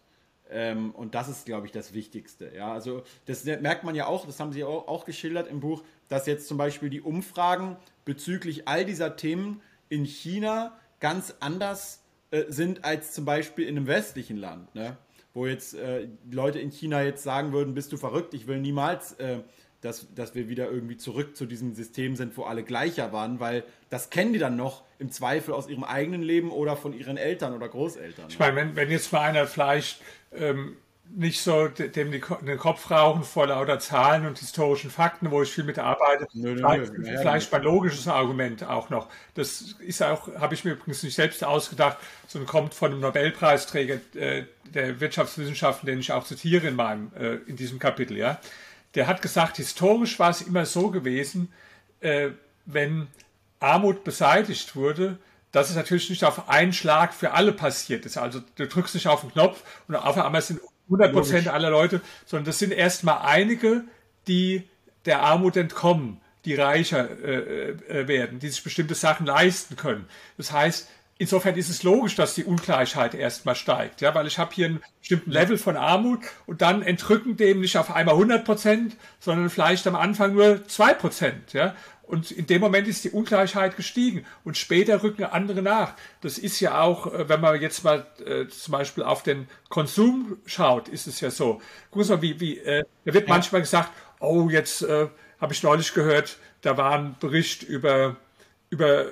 [0.94, 2.52] Und das ist, glaube ich, das Wichtigste.
[2.54, 5.84] Ja, also das merkt man ja auch, das haben Sie auch, auch geschildert im Buch,
[6.08, 12.46] dass jetzt zum Beispiel die Umfragen bezüglich all dieser Themen in China ganz anders äh,
[12.50, 14.74] sind als zum Beispiel in einem westlichen Land.
[14.76, 14.98] Ne?
[15.34, 19.14] Wo jetzt äh, Leute in China jetzt sagen würden, bist du verrückt, ich will niemals,
[19.14, 19.40] äh,
[19.82, 23.66] dass, dass wir wieder irgendwie zurück zu diesem System sind, wo alle gleicher waren, weil
[23.90, 27.54] das kennen die dann noch im Zweifel aus ihrem eigenen Leben oder von ihren Eltern
[27.54, 28.28] oder Großeltern.
[28.30, 30.78] Ich meine, wenn, wenn jetzt mal einer vielleicht ähm,
[31.10, 35.64] nicht so dem den Kopf rauchen vor lauter Zahlen und historischen Fakten, wo ich viel
[35.64, 36.28] mit arbeite.
[36.34, 39.10] Nö, vielleicht, nö, vielleicht mal logisches Argument auch noch.
[39.36, 44.00] Das ist auch, habe ich mir übrigens nicht selbst ausgedacht, sondern kommt von einem Nobelpreisträger
[44.16, 48.40] äh, der Wirtschaftswissenschaften, den ich auch zitiere in meinem, äh, in diesem Kapitel, ja.
[48.96, 51.52] Der hat gesagt, historisch war es immer so gewesen,
[52.00, 52.30] äh,
[52.66, 53.08] wenn
[53.60, 55.18] Armut beseitigt wurde,
[55.52, 58.18] dass es natürlich nicht auf einen Schlag für alle passiert ist.
[58.18, 62.02] Also du drückst nicht auf den Knopf und auf einmal sind 100 Prozent aller Leute,
[62.26, 63.84] sondern das sind erstmal einige,
[64.28, 64.64] die
[65.06, 70.06] der Armut entkommen, die reicher äh, äh, werden, die sich bestimmte Sachen leisten können.
[70.38, 74.54] Das heißt, insofern ist es logisch, dass die Ungleichheit erstmal steigt, ja, weil ich habe
[74.54, 78.98] hier einen bestimmten Level von Armut und dann entrücken dem nicht auf einmal 100 Prozent,
[79.20, 81.76] sondern vielleicht am Anfang nur 2 Prozent, ja.
[82.04, 85.96] Und in dem Moment ist die Ungleichheit gestiegen und später rücken andere nach.
[86.22, 90.38] Das ist ja auch, äh, wenn man jetzt mal äh, zum Beispiel auf den Konsum
[90.46, 91.62] schaut, ist es ja so.
[91.92, 93.34] Guck mal, wie, wie äh, da wird ja.
[93.34, 93.90] manchmal gesagt,
[94.20, 95.08] oh, jetzt äh,
[95.40, 98.18] habe ich neulich gehört, da war ein Bericht über,
[98.70, 99.08] über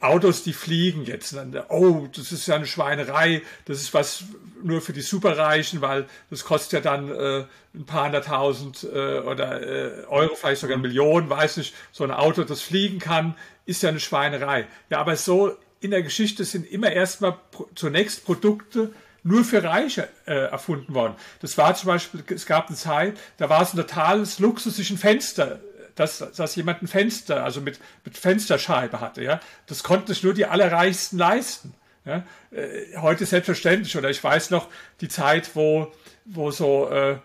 [0.00, 1.36] Autos, die fliegen jetzt.
[1.68, 3.42] Oh, das ist ja eine Schweinerei.
[3.64, 4.24] Das ist was
[4.62, 7.44] nur für die Superreichen, weil das kostet ja dann äh,
[7.74, 11.74] ein paar hunderttausend äh, oder äh, Euro, vielleicht sogar Millionen, weiß nicht.
[11.92, 14.66] So ein Auto, das fliegen kann, ist ja eine Schweinerei.
[14.90, 17.38] Ja, aber so in der Geschichte sind immer erstmal
[17.74, 18.92] zunächst Produkte
[19.22, 21.14] nur für Reiche äh, erfunden worden.
[21.40, 24.90] Das war zum Beispiel, es gab eine Zeit, da war es ein totales Luxus, sich
[24.90, 25.60] ein Fenster
[25.96, 29.22] dass, dass jemand ein Fenster, also mit, mit Fensterscheibe hatte.
[29.22, 29.40] Ja?
[29.66, 31.74] Das konnten sich nur die Allerreichsten leisten.
[32.04, 32.24] Ja?
[32.52, 33.96] Äh, heute selbstverständlich.
[33.96, 34.68] Oder ich weiß noch
[35.00, 35.92] die Zeit, wo,
[36.24, 37.16] wo so äh,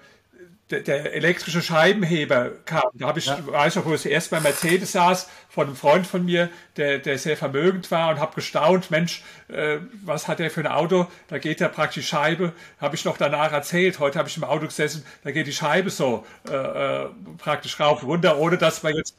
[0.72, 2.90] der, der elektrische Scheibenheber kam.
[2.94, 3.40] Da habe ich, ja.
[3.46, 7.18] weiß noch, wo ich erst bei Mercedes saß, von einem Freund von mir, der, der
[7.18, 11.08] sehr vermögend war und habe gestaunt, Mensch, äh, was hat der für ein Auto?
[11.28, 14.00] Da geht ja praktisch Scheibe, habe ich noch danach erzählt.
[14.00, 18.04] Heute habe ich im Auto gesessen, da geht die Scheibe so äh, äh praktisch rauf
[18.04, 19.18] runter, ohne dass man jetzt,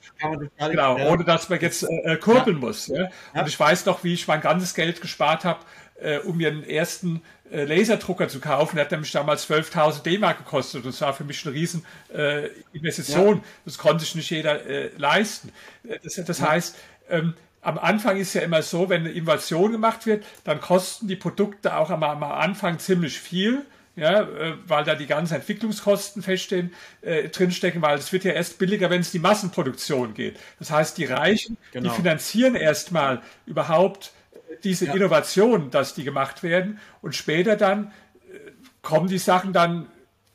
[0.58, 2.66] genau, ohne dass man jetzt äh, äh, kurbeln ja.
[2.66, 2.86] muss.
[2.86, 3.08] Ja?
[3.34, 5.60] Und ich weiß noch, wie ich mein ganzes Geld gespart habe,
[6.00, 8.76] äh, um mir den ersten äh, Laserdrucker zu kaufen.
[8.76, 10.84] Der hat nämlich damals 12.000 D-Mark gekostet.
[10.86, 11.84] Das war für mich eine riesen
[12.14, 13.36] äh, Investition.
[13.36, 13.42] Ja.
[13.64, 15.50] Das konnte sich nicht jeder äh, leisten.
[15.86, 16.50] Äh, das, das ja.
[16.50, 16.76] heißt,
[17.10, 21.16] ähm, am Anfang ist ja immer so, wenn eine Innovation gemacht wird, dann kosten die
[21.16, 23.64] Produkte auch am, am Anfang ziemlich viel.
[23.94, 26.72] Ja, äh, weil da die ganzen Entwicklungskosten feststehen,
[27.02, 30.38] äh, drinstecken, weil es wird ja erst billiger, wenn es die Massenproduktion geht.
[30.58, 31.90] Das heißt, die Reichen, genau.
[31.90, 34.12] die finanzieren erstmal überhaupt
[34.64, 34.94] diese ja.
[34.94, 37.92] Innovation, dass die gemacht werden und später dann
[38.32, 38.50] äh,
[38.82, 39.86] kommen die Sachen dann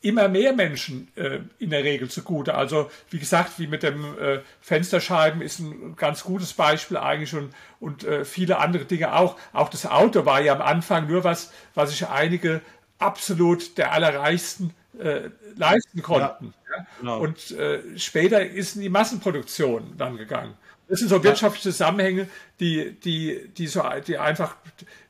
[0.01, 2.53] immer mehr Menschen äh, in der Regel zugute.
[2.53, 7.53] Also wie gesagt, wie mit dem äh, Fensterscheiben ist ein ganz gutes Beispiel eigentlich und,
[7.79, 9.37] und äh, viele andere Dinge auch.
[9.53, 12.61] Auch das Auto war ja am Anfang nur was, was sich einige
[12.99, 16.53] absolut der Allerreichsten äh, leisten konnten.
[16.69, 17.19] Ja, genau.
[17.19, 20.53] Und äh, später ist in die Massenproduktion dann gegangen.
[20.89, 22.29] Das sind so wirtschaftliche Zusammenhänge,
[22.59, 24.55] die, die, die so, die einfach,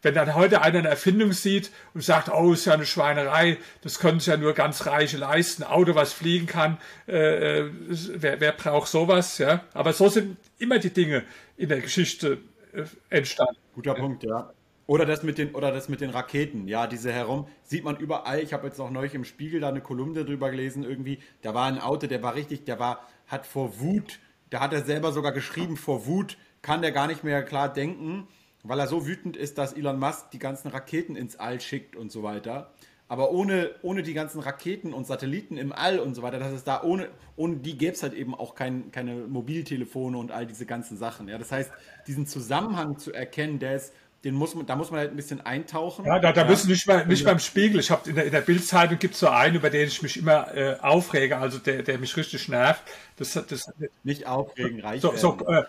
[0.01, 3.99] wenn dann heute einer eine Erfindung sieht und sagt, oh, ist ja eine Schweinerei, das
[3.99, 7.71] können sich ja nur ganz Reiche leisten, Auto, was fliegen kann, äh, äh,
[8.15, 9.63] wer, wer braucht sowas, ja?
[9.73, 11.23] Aber so sind immer die Dinge
[11.57, 12.39] in der Geschichte
[12.73, 13.57] äh, entstanden.
[13.75, 14.51] Guter Punkt, ja.
[14.87, 18.39] Oder das mit den, oder das mit den Raketen, ja, diese herum, sieht man überall.
[18.39, 21.19] Ich habe jetzt auch neulich im Spiegel da eine Kolumne drüber gelesen, irgendwie.
[21.41, 24.19] Da war ein Auto, der war richtig, der war, hat vor Wut
[24.49, 28.27] da hat er selber sogar geschrieben, vor Wut kann der gar nicht mehr klar denken,
[28.63, 32.11] weil er so wütend ist, dass Elon Musk die ganzen Raketen ins All schickt und
[32.11, 32.71] so weiter.
[33.09, 36.65] Aber ohne, ohne die ganzen Raketen und Satelliten im All und so weiter, dass es
[36.65, 40.65] da ohne, ohne die gäbe es halt eben auch kein, keine Mobiltelefone und all diese
[40.65, 41.29] ganzen Sachen.
[41.29, 41.71] Ja, das heißt,
[42.05, 43.93] diesen Zusammenhang zu erkennen, der ist
[44.27, 46.03] den muss man, da muss man halt ein bisschen eintauchen.
[46.05, 46.47] Ja, da, da ja.
[46.49, 47.79] müssen nicht, mal, nicht beim Spiegel.
[47.79, 50.17] Ich habe in der, in der Bildzeitung gibt es so einen, über den ich mich
[50.17, 52.83] immer äh, aufrege, also der, der mich richtig nervt.
[53.15, 53.71] Das, das,
[54.03, 55.63] nicht aufregen, reich so, so äh,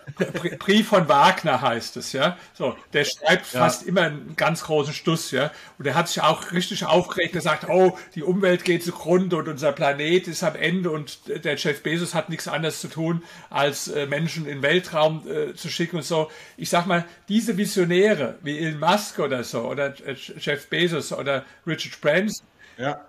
[0.59, 2.37] Brief von Wagner heißt es, ja.
[2.53, 3.61] So, der schreibt ja.
[3.61, 5.51] fast immer einen ganz großen Stuss, ja.
[5.79, 9.71] Und er hat sich auch richtig aufgeregt, gesagt, oh, die Umwelt geht zugrunde und unser
[9.71, 14.05] Planet ist am Ende und der Jeff Bezos hat nichts anderes zu tun, als äh,
[14.05, 16.29] Menschen in den Weltraum äh, zu schicken und so.
[16.55, 21.45] Ich sag mal, diese Visionäre wie Elon Musk oder so oder äh, Jeff Bezos oder
[21.65, 22.45] Richard Branson,
[22.77, 23.05] ja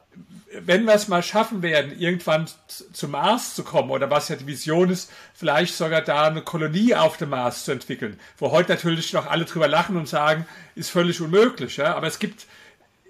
[0.53, 2.49] wenn wir es mal schaffen werden, irgendwann
[2.93, 6.95] zum Mars zu kommen, oder was ja die Vision ist, vielleicht sogar da eine Kolonie
[6.95, 10.91] auf dem Mars zu entwickeln, wo heute natürlich noch alle drüber lachen und sagen, ist
[10.91, 11.77] völlig unmöglich.
[11.77, 11.95] Ja?
[11.95, 12.47] Aber es gibt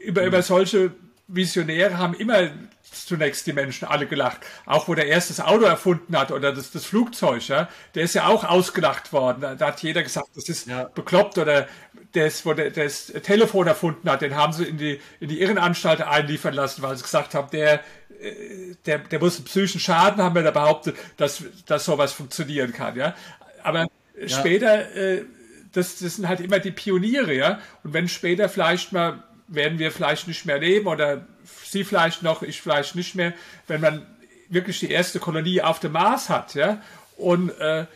[0.00, 0.92] über, über solche
[1.28, 2.50] Visionäre haben immer
[2.92, 4.40] zunächst die Menschen alle gelacht.
[4.66, 8.14] Auch wo der erste das Auto erfunden hat oder das, das Flugzeug, ja, der ist
[8.14, 9.40] ja auch ausgelacht worden.
[9.40, 10.84] Da, da hat jeder gesagt, das ist ja.
[10.84, 11.68] bekloppt oder
[12.12, 16.00] das, wo der, das Telefon erfunden hat, den haben sie in die, in die Irrenanstalt
[16.00, 17.74] einliefern lassen, weil sie gesagt haben, der,
[18.20, 22.72] äh, der, der muss einen psychischen Schaden haben, wenn er behauptet, dass, dass sowas funktionieren
[22.72, 23.14] kann, ja.
[23.62, 23.86] Aber
[24.18, 24.28] ja.
[24.28, 25.24] später, äh,
[25.72, 27.60] das, das sind halt immer die Pioniere, ja.
[27.84, 31.26] Und wenn später vielleicht mal werden wir vielleicht nicht mehr leben oder
[31.64, 33.32] Sie vielleicht noch, ich vielleicht nicht mehr,
[33.66, 34.06] wenn man
[34.48, 36.82] wirklich die erste Kolonie auf dem Mars hat, ja,
[37.16, 37.86] und äh,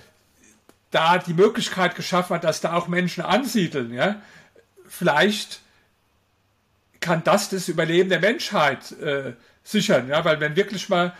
[0.94, 4.22] da die Möglichkeit geschaffen hat, dass da auch Menschen ansiedeln, ja,
[4.86, 5.60] vielleicht
[7.00, 9.32] kann das das Überleben der Menschheit äh,
[9.62, 11.12] sichern, ja, weil wenn wirklich mal,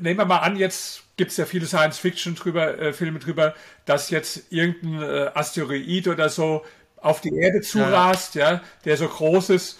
[0.00, 3.54] nehmen wir mal an, jetzt gibt es ja viele Science-Fiction drüber, äh, Filme drüber,
[3.86, 6.64] dass jetzt irgendein äh, Asteroid oder so
[6.96, 8.60] auf die Erde zurast, ja, ja?
[8.84, 9.78] Der so groß ist,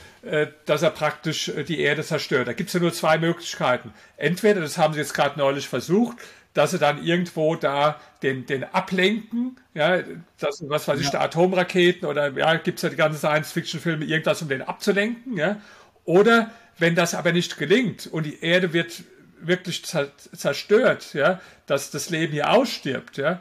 [0.66, 2.48] dass er praktisch äh, die Erde zerstört.
[2.48, 3.92] Da gibt es ja nur zwei Möglichkeiten.
[4.16, 6.18] Entweder, das haben sie jetzt gerade neulich versucht,
[6.52, 10.02] dass sie dann irgendwo da den, den ablenken, ja,
[10.38, 11.20] das, was weiß ich, ja.
[11.20, 15.60] Atomraketen oder ja, gibt es ja die ganzen Science-Fiction-Filme, irgendwas, um den abzulenken, ja.
[16.04, 19.04] Oder wenn das aber nicht gelingt und die Erde wird
[19.40, 23.40] wirklich zerstört, ja, dass das Leben hier ausstirbt, ja,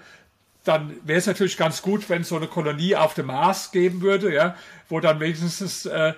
[0.66, 4.02] dann wäre es natürlich ganz gut, wenn es so eine Kolonie auf dem Mars geben
[4.02, 4.56] würde, ja,
[4.90, 6.14] wo dann wenigstens äh,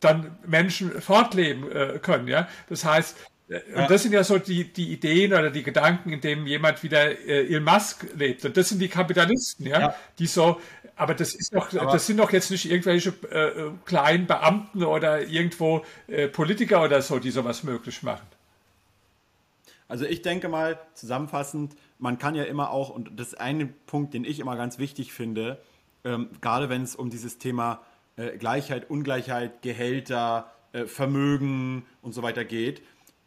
[0.00, 2.48] dann Menschen fortleben äh, können, ja.
[2.68, 3.16] Das heißt,
[3.48, 3.58] ja.
[3.76, 7.12] Und das sind ja so die, die Ideen oder die Gedanken, in denen jemand wieder
[7.12, 8.44] äh, Elon Musk lebt.
[8.44, 9.94] Und das sind die Kapitalisten, ja, ja.
[10.18, 10.60] die so,
[10.96, 15.22] aber das ist doch, aber das sind doch jetzt nicht irgendwelche äh, kleinen Beamten oder
[15.22, 18.26] irgendwo äh, Politiker oder so, die sowas möglich machen.
[19.88, 24.12] Also ich denke mal, zusammenfassend, man kann ja immer auch, und das ist ein Punkt,
[24.14, 25.62] den ich immer ganz wichtig finde,
[26.04, 27.95] ähm, gerade wenn es um dieses Thema äh,
[28.38, 32.82] Gleichheit, Ungleichheit, Gehälter, äh, Vermögen und so weiter geht.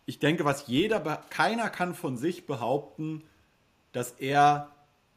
[0.05, 3.23] Ich denke, was jeder, keiner kann von sich behaupten,
[3.91, 4.71] dass er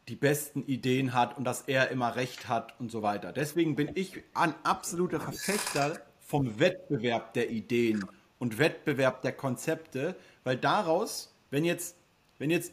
[0.08, 3.32] die besten Ideen hat und dass er immer recht hat und so weiter.
[3.32, 8.04] Deswegen bin ich ein absoluter Verfechter vom Wettbewerb der Ideen
[8.38, 11.96] und Wettbewerb der Konzepte, weil daraus, wenn jetzt,
[12.38, 12.72] wenn jetzt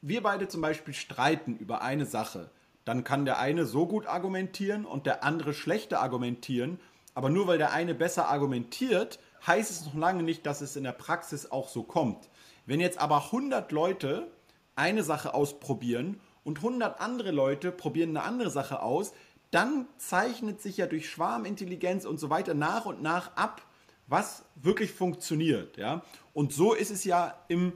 [0.00, 2.50] wir beide zum Beispiel streiten über eine Sache,
[2.84, 6.80] dann kann der eine so gut argumentieren und der andere schlechter argumentieren.
[7.14, 10.84] Aber nur weil der eine besser argumentiert, heißt es noch lange nicht, dass es in
[10.84, 12.28] der Praxis auch so kommt.
[12.66, 14.30] Wenn jetzt aber 100 Leute
[14.76, 19.12] eine Sache ausprobieren und 100 andere Leute probieren eine andere Sache aus,
[19.50, 23.62] dann zeichnet sich ja durch Schwarmintelligenz und so weiter nach und nach ab,
[24.06, 25.76] was wirklich funktioniert.
[25.76, 26.02] Ja?
[26.32, 27.72] Und so ist es ja im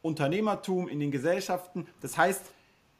[0.00, 1.86] Unternehmertum, in den Gesellschaften.
[2.00, 2.42] Das heißt,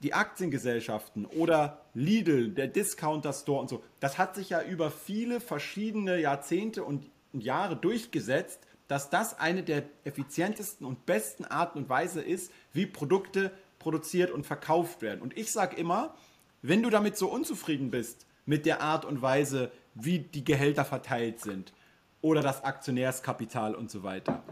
[0.01, 5.41] die Aktiengesellschaften oder Lidl, der Discounter Store und so, das hat sich ja über viele
[5.41, 12.23] verschiedene Jahrzehnte und Jahre durchgesetzt, dass das eine der effizientesten und besten Arten und Weise
[12.23, 15.21] ist, wie Produkte produziert und verkauft werden.
[15.21, 16.15] Und ich sage immer,
[16.63, 21.41] wenn du damit so unzufrieden bist mit der Art und Weise, wie die Gehälter verteilt
[21.41, 21.73] sind
[22.23, 24.43] oder das Aktionärskapital und so weiter,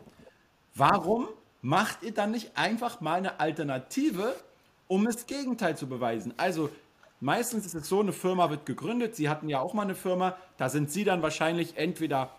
[0.75, 1.29] warum
[1.63, 4.37] macht ihr dann nicht einfach mal eine Alternative,
[4.89, 6.35] um das Gegenteil zu beweisen?
[6.37, 6.71] Also
[7.21, 10.37] meistens ist es so, eine Firma wird gegründet, Sie hatten ja auch mal eine Firma,
[10.57, 12.31] da sind Sie dann wahrscheinlich entweder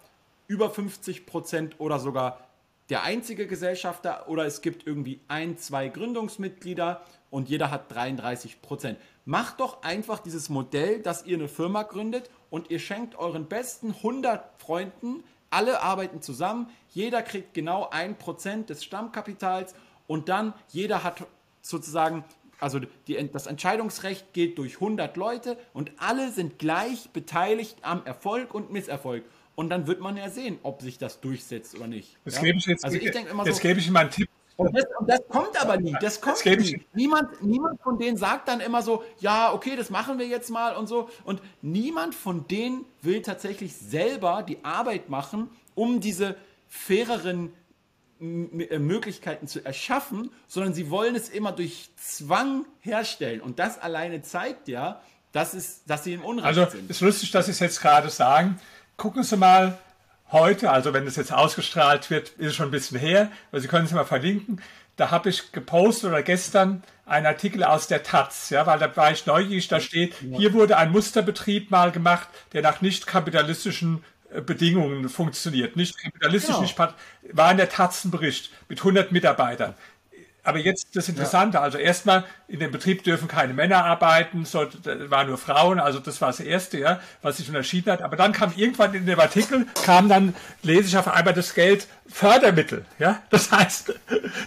[0.48, 2.48] über 50 Prozent oder sogar
[2.90, 8.98] der einzige Gesellschafter oder es gibt irgendwie ein, zwei Gründungsmitglieder und jeder hat 33 Prozent.
[9.26, 13.92] Macht doch einfach dieses Modell, dass ihr eine Firma gründet und ihr schenkt euren besten
[13.92, 19.76] 100 Freunden, alle arbeiten zusammen, jeder kriegt genau ein Prozent des Stammkapitals
[20.08, 21.26] und dann jeder hat
[21.62, 22.24] sozusagen,
[22.60, 28.54] also die, das Entscheidungsrecht geht durch 100 Leute und alle sind gleich beteiligt am Erfolg
[28.54, 29.24] und Misserfolg.
[29.56, 32.18] Und dann wird man ja sehen, ob sich das durchsetzt oder nicht.
[32.26, 32.42] Das ja?
[32.44, 34.30] gebe ich jetzt, also ich denke immer jetzt so, gebe ich Ihnen einen Tipp.
[34.56, 35.96] Und das, und das, kommt aber nie.
[36.02, 36.84] Das kommt das nie.
[36.94, 40.76] Niemand, niemand von denen sagt dann immer so, ja, okay, das machen wir jetzt mal
[40.76, 41.10] und so.
[41.26, 46.36] Und niemand von denen will tatsächlich selber die Arbeit machen, um diese
[46.68, 47.54] faireren
[48.20, 53.42] Möglichkeiten zu erschaffen, sondern sie wollen es immer durch Zwang herstellen.
[53.42, 55.02] Und das alleine zeigt ja,
[55.32, 56.74] dass, es, dass sie im Unrecht also, sind.
[56.74, 58.60] Also es ist lustig, dass Sie es jetzt gerade sagen
[58.98, 59.78] gucken Sie mal
[60.32, 63.68] heute, also wenn das jetzt ausgestrahlt wird, ist es schon ein bisschen her, aber Sie
[63.68, 64.62] können es mal verlinken.
[64.98, 69.12] Da habe ich gepostet oder gestern einen Artikel aus der Taz, ja, weil da war
[69.12, 74.17] ich neugierig, da steht, hier wurde ein Musterbetrieb mal gemacht, der nach nicht kapitalistischen äh,
[74.46, 75.76] Bedingungen funktioniert.
[75.76, 76.62] Nicht kapitalistisch, genau.
[76.62, 76.78] nicht
[77.32, 79.74] war in der Taz ein Bericht mit 100 Mitarbeitern.
[80.48, 81.62] Aber jetzt das Interessante, ja.
[81.62, 84.66] also erstmal, in dem Betrieb dürfen keine Männer arbeiten, so,
[85.10, 88.02] waren nur Frauen, also das war das Erste, ja, was sich unterschieden hat.
[88.02, 91.88] Aber dann kam irgendwann in dem Artikel, kam dann, lese ich auf einmal das Geld
[92.10, 93.22] Fördermittel, ja.
[93.30, 93.94] Das heißt,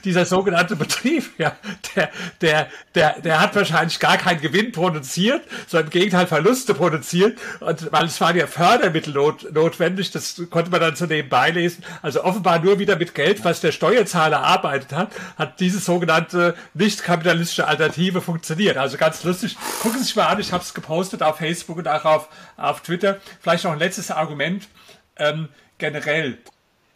[0.05, 1.57] dieser sogenannte Betrieb, ja,
[1.95, 7.39] der, der, der, der hat wahrscheinlich gar keinen Gewinn produziert, sondern im Gegenteil Verluste produziert.
[7.61, 11.85] Und weil es waren ja Fördermittel not, notwendig, das konnte man dann so nebenbei lesen.
[12.03, 17.03] Also offenbar nur wieder mit Geld, was der Steuerzahler erarbeitet hat, hat dieses sogenannte nicht
[17.03, 18.79] kapitalistische Alternative funktioniert.
[18.79, 19.57] Also ganz lustig.
[19.83, 22.81] Gucken Sie sich mal an, ich habe es gepostet auf Facebook und auch auf, auf
[22.81, 23.19] Twitter.
[23.41, 24.67] Vielleicht noch ein letztes Argument.
[25.17, 25.49] Ähm,
[25.79, 26.39] generell,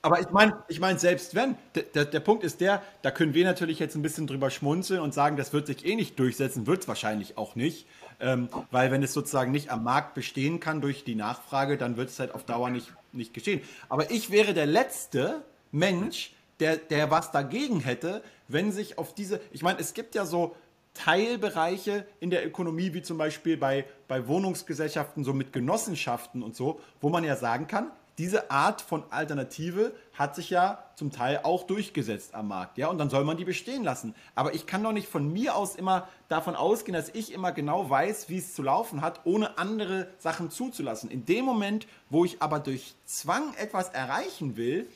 [0.05, 1.57] aber ich meine, ich mein, selbst wenn,
[1.95, 5.15] der, der Punkt ist der, da können wir natürlich jetzt ein bisschen drüber schmunzeln und
[5.15, 7.87] sagen, das wird sich eh nicht durchsetzen, wird es wahrscheinlich auch nicht.
[8.21, 12.11] Ähm, weil wenn es sozusagen nicht am Markt bestehen kann durch die Nachfrage, dann wird
[12.11, 13.63] es halt auf Dauer nicht, nicht geschehen.
[13.89, 15.43] Aber ich wäre der letzte
[15.73, 20.27] Mensch, der, der was dagegen hätte, wenn sich auf diese, ich meine, es gibt ja
[20.27, 20.55] so
[20.93, 26.79] Teilbereiche in der Ökonomie, wie zum Beispiel bei, bei Wohnungsgesellschaften, so mit Genossenschaften und so,
[27.01, 31.65] wo man ja sagen kann, diese Art von Alternative hat sich ja zum Teil auch
[31.65, 34.15] durchgesetzt am Markt, ja, und dann soll man die bestehen lassen.
[34.35, 37.91] Aber ich kann doch nicht von mir aus immer davon ausgehen, dass ich immer genau
[37.91, 41.11] weiß, wie es zu laufen hat, ohne andere Sachen zuzulassen.
[41.11, 44.89] In dem Moment, wo ich aber durch Zwang etwas erreichen will,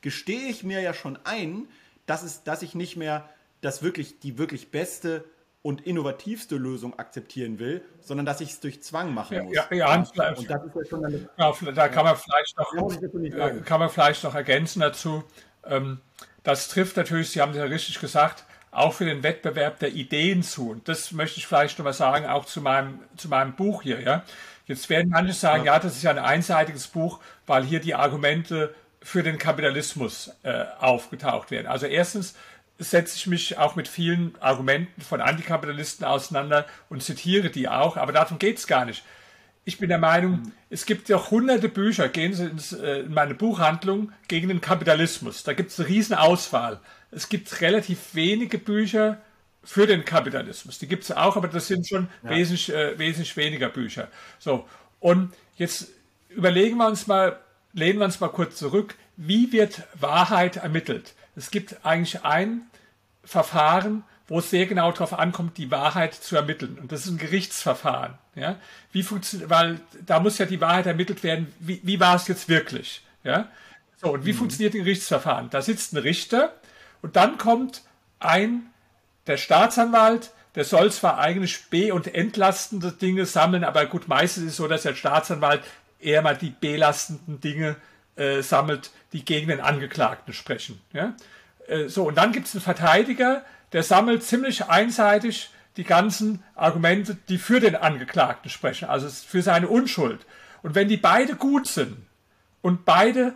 [0.00, 1.68] gestehe ich mir ja schon ein,
[2.06, 3.28] dass, es, dass ich nicht mehr
[3.60, 5.24] das wirklich, die wirklich beste
[5.62, 9.54] und innovativste Lösung akzeptieren will, sondern dass ich es durch Zwang machen muss.
[9.54, 13.60] Ja, ja, und das ist ja schon eine, ja, da kann man vielleicht noch, äh,
[13.64, 15.22] kann man vielleicht noch ergänzen dazu.
[15.64, 16.00] Ähm,
[16.42, 20.42] das trifft natürlich, Sie haben es ja richtig gesagt, auch für den Wettbewerb der Ideen
[20.42, 20.70] zu.
[20.70, 24.00] Und das möchte ich vielleicht noch mal sagen, auch zu meinem, zu meinem Buch hier.
[24.00, 24.24] Ja?
[24.66, 25.74] Jetzt werden manche sagen, ja.
[25.74, 30.64] ja, das ist ja ein einseitiges Buch, weil hier die Argumente für den Kapitalismus äh,
[30.78, 31.66] aufgetaucht werden.
[31.66, 32.34] Also erstens
[32.90, 38.12] setze ich mich auch mit vielen Argumenten von Antikapitalisten auseinander und zitiere die auch, aber
[38.12, 39.04] darum geht es gar nicht.
[39.64, 43.34] Ich bin der Meinung, es gibt ja hunderte Bücher, gehen Sie ins, äh, in meine
[43.34, 45.44] Buchhandlung gegen den Kapitalismus.
[45.44, 46.80] Da gibt es eine riesen Auswahl.
[47.12, 49.18] Es gibt relativ wenige Bücher
[49.62, 50.80] für den Kapitalismus.
[50.80, 52.30] Die gibt es auch, aber das sind schon ja.
[52.30, 54.08] wesentlich, äh, wesentlich weniger Bücher.
[54.40, 54.68] So,
[54.98, 55.88] und jetzt
[56.30, 57.38] überlegen wir uns mal,
[57.72, 61.14] lehnen wir uns mal kurz zurück, wie wird Wahrheit ermittelt?
[61.36, 62.62] Es gibt eigentlich ein
[63.24, 66.78] Verfahren, wo es sehr genau darauf ankommt, die Wahrheit zu ermitteln.
[66.78, 68.14] Und das ist ein Gerichtsverfahren.
[68.34, 68.56] Ja?
[68.90, 72.48] Wie funktioniert, weil da muss ja die Wahrheit ermittelt werden, wie, wie war es jetzt
[72.48, 73.02] wirklich?
[73.24, 73.48] Ja?
[74.00, 74.38] So, und wie mhm.
[74.38, 75.50] funktioniert ein Gerichtsverfahren?
[75.50, 76.54] Da sitzt ein Richter
[77.02, 77.82] und dann kommt
[78.20, 78.66] ein,
[79.26, 84.50] der Staatsanwalt, der soll zwar eigentlich be- und entlastende Dinge sammeln, aber gut, meistens ist
[84.50, 85.62] es so, dass der Staatsanwalt
[85.98, 87.76] eher mal die belastenden Dinge
[88.16, 90.80] äh, sammelt, die gegen den Angeklagten sprechen.
[90.92, 91.14] Ja?
[91.66, 97.16] Äh, so, und dann gibt es einen Verteidiger, der sammelt ziemlich einseitig die ganzen Argumente,
[97.28, 100.26] die für den Angeklagten sprechen, also für seine Unschuld.
[100.62, 101.96] Und wenn die beide gut sind
[102.60, 103.34] und beide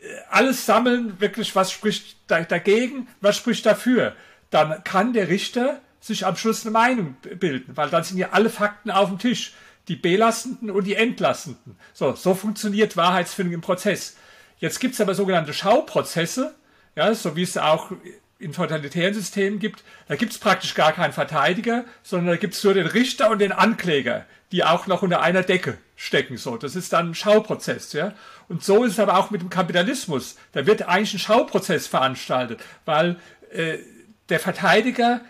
[0.00, 4.14] äh, alles sammeln, wirklich, was spricht dagegen, was spricht dafür,
[4.50, 8.50] dann kann der Richter sich am Schluss eine Meinung bilden, weil dann sind ja alle
[8.50, 9.54] Fakten auf dem Tisch,
[9.88, 11.76] die belastenden und die entlastenden.
[11.94, 14.16] So, so funktioniert Wahrheitsfindung im Prozess.
[14.58, 16.54] Jetzt gibt es aber sogenannte Schauprozesse,
[16.96, 17.92] ja, so wie es auch
[18.38, 22.64] in totalitären Systemen gibt, da gibt es praktisch gar keinen Verteidiger, sondern da gibt es
[22.64, 26.36] nur den Richter und den Ankläger, die auch noch unter einer Decke stecken.
[26.36, 28.12] So, das ist dann ein Schauprozess, ja.
[28.48, 30.36] Und so ist es aber auch mit dem Kapitalismus.
[30.52, 33.16] Da wird eigentlich ein Schauprozess veranstaltet, weil
[33.52, 33.78] äh,
[34.28, 35.20] der Verteidiger,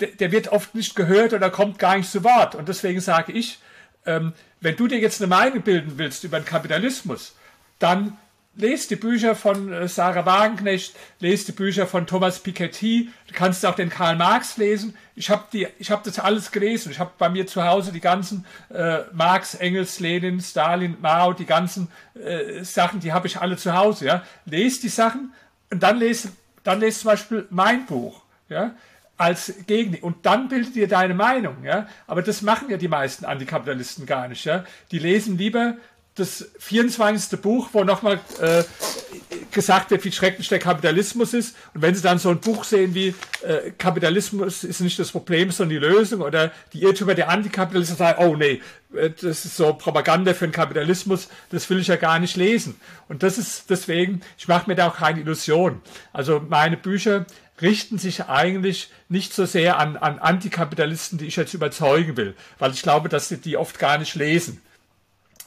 [0.00, 2.54] der, der, wird oft nicht gehört oder kommt gar nicht zu Wort.
[2.54, 3.58] Und deswegen sage ich,
[4.06, 7.36] ähm, wenn du dir jetzt eine Meinung bilden willst über den Kapitalismus,
[7.78, 8.16] dann
[8.56, 13.64] lest die Bücher von äh, Sarah Wagenknecht, lest die Bücher von Thomas Piketty, du kannst
[13.66, 14.96] auch den Karl Marx lesen.
[15.16, 16.90] Ich habe habe das alles gelesen.
[16.90, 21.46] Ich habe bei mir zu Hause die ganzen äh, Marx, Engels, Lenin, Stalin, Mao, die
[21.46, 24.06] ganzen äh, Sachen, die habe ich alle zu Hause.
[24.06, 25.32] Ja, lest die Sachen
[25.70, 26.28] und dann lest,
[26.62, 28.22] dann lest zum Beispiel mein Buch.
[28.48, 28.74] Ja,
[29.16, 29.98] als Gegner.
[30.02, 31.86] Und dann bildet dir deine Meinung, ja.
[32.06, 34.64] Aber das machen ja die meisten Antikapitalisten gar nicht, ja.
[34.90, 35.74] Die lesen lieber
[36.16, 37.40] das 24.
[37.40, 38.62] Buch, wo nochmal äh,
[39.50, 41.56] gesagt wird, wie schrecklich der Kapitalismus ist.
[41.74, 45.50] Und wenn Sie dann so ein Buch sehen wie äh, Kapitalismus ist nicht das Problem,
[45.50, 48.62] sondern die Lösung oder die Irrtümer der Antikapitalisten, sagen, oh nee,
[48.94, 52.76] äh, das ist so Propaganda für den Kapitalismus, das will ich ja gar nicht lesen.
[53.08, 55.80] Und das ist deswegen, ich mache mir da auch keine Illusion.
[56.12, 57.26] Also meine Bücher
[57.60, 62.72] richten sich eigentlich nicht so sehr an, an Antikapitalisten, die ich jetzt überzeugen will, weil
[62.72, 64.60] ich glaube, dass sie die oft gar nicht lesen.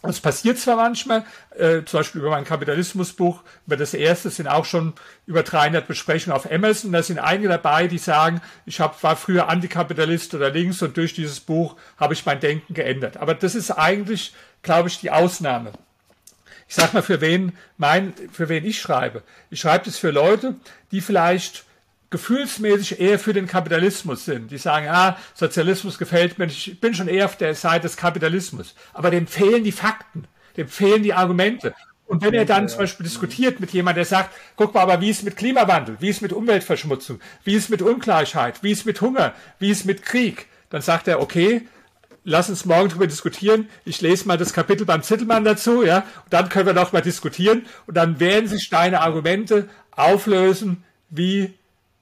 [0.03, 1.25] Und es passiert zwar manchmal,
[1.57, 4.93] äh, zum Beispiel über mein Kapitalismusbuch, über das erste sind auch schon
[5.25, 6.91] über 300 Besprechungen auf Amazon.
[6.91, 11.13] Da sind einige dabei, die sagen, ich hab, war früher Antikapitalist oder links und durch
[11.13, 13.17] dieses Buch habe ich mein Denken geändert.
[13.17, 15.71] Aber das ist eigentlich, glaube ich, die Ausnahme.
[16.69, 19.23] Ich sag mal, für wen mein, für wen ich schreibe.
[19.49, 20.55] Ich schreibe das für Leute,
[20.91, 21.65] die vielleicht
[22.09, 24.51] gefühlsmäßig eher für den Kapitalismus sind.
[24.51, 28.75] Die sagen, ah, Sozialismus gefällt mir, ich bin schon eher auf der Seite des Kapitalismus.
[28.93, 31.73] Aber dem fehlen die Fakten, dem fehlen die Argumente.
[32.05, 35.09] Und wenn er dann zum Beispiel diskutiert mit jemandem, der sagt, guck mal, aber wie
[35.09, 39.33] ist mit Klimawandel, wie ist mit Umweltverschmutzung, wie ist mit Ungleichheit, wie ist mit Hunger,
[39.59, 41.67] wie ist mit Krieg, dann sagt er, okay,
[42.23, 43.67] lass uns morgen darüber diskutieren.
[43.83, 47.01] Ich lese mal das Kapitel beim Zittelmann dazu, ja, und dann können wir noch mal
[47.01, 47.65] diskutieren.
[47.87, 51.53] Und dann werden sich deine Argumente auflösen, wie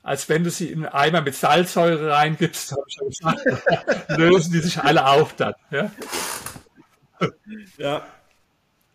[0.05, 4.53] als wenn du sie in einen Eimer mit Salzsäure reingibst, habe ich ja gesagt, lösen
[4.53, 5.55] die sich alle auf dann.
[5.71, 5.91] Ja?
[7.77, 8.05] ja.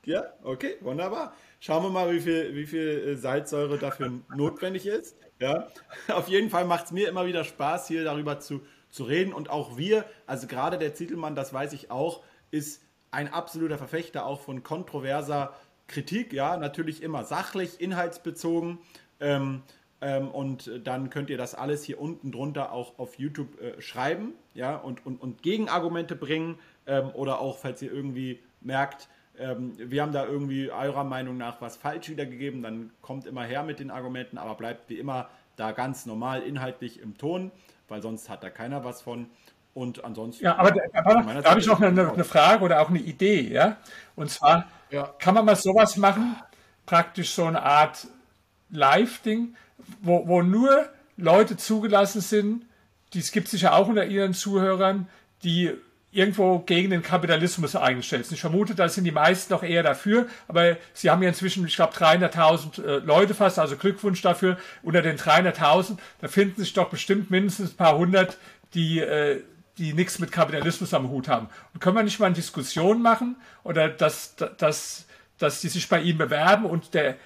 [0.04, 1.34] Ja, okay, wunderbar.
[1.58, 5.16] Schauen wir mal, wie viel, wie viel äh, Salzsäure dafür notwendig ist.
[5.40, 5.68] Ja.
[6.08, 9.34] Auf jeden Fall macht es mir immer wieder Spaß, hier darüber zu, zu reden.
[9.34, 14.24] Und auch wir, also gerade der Zittelmann, das weiß ich auch, ist ein absoluter Verfechter
[14.24, 15.54] auch von kontroverser
[15.86, 18.78] Kritik, ja, natürlich immer sachlich, inhaltsbezogen.
[19.18, 19.62] Ähm,
[20.00, 24.32] ähm, und dann könnt ihr das alles hier unten drunter auch auf YouTube äh, schreiben,
[24.54, 26.58] ja, und, und, und Gegenargumente bringen.
[26.86, 31.60] Ähm, oder auch, falls ihr irgendwie merkt, ähm, wir haben da irgendwie eurer Meinung nach
[31.60, 35.72] was falsch wiedergegeben, dann kommt immer her mit den Argumenten, aber bleibt wie immer da
[35.72, 37.50] ganz normal inhaltlich im Ton,
[37.88, 39.26] weil sonst hat da keiner was von.
[39.72, 40.44] Und ansonsten.
[40.44, 43.76] Ja, aber, aber da habe ich noch eine, eine, Frage oder auch eine Idee, ja.
[44.16, 45.14] Und zwar ja.
[45.18, 46.34] kann man mal sowas machen,
[46.86, 48.08] praktisch so eine Art
[48.70, 49.54] Live-Ding,
[50.00, 52.64] wo, wo nur Leute zugelassen sind,
[53.12, 55.08] die es gibt sicher auch unter ihren Zuhörern,
[55.42, 55.72] die
[56.12, 58.34] irgendwo gegen den Kapitalismus eingestellt sind.
[58.34, 61.76] Ich vermute, da sind die meisten noch eher dafür, aber sie haben ja inzwischen, ich
[61.76, 64.58] glaube, 300.000 äh, Leute fast, also Glückwunsch dafür.
[64.82, 68.38] Unter den 300.000, da finden sich doch bestimmt mindestens ein paar hundert,
[68.74, 69.42] die, äh,
[69.78, 71.48] die nichts mit Kapitalismus am Hut haben.
[71.74, 75.06] Und können wir nicht mal eine Diskussion machen oder dass, dass,
[75.38, 77.16] dass die sich bei ihm bewerben und der,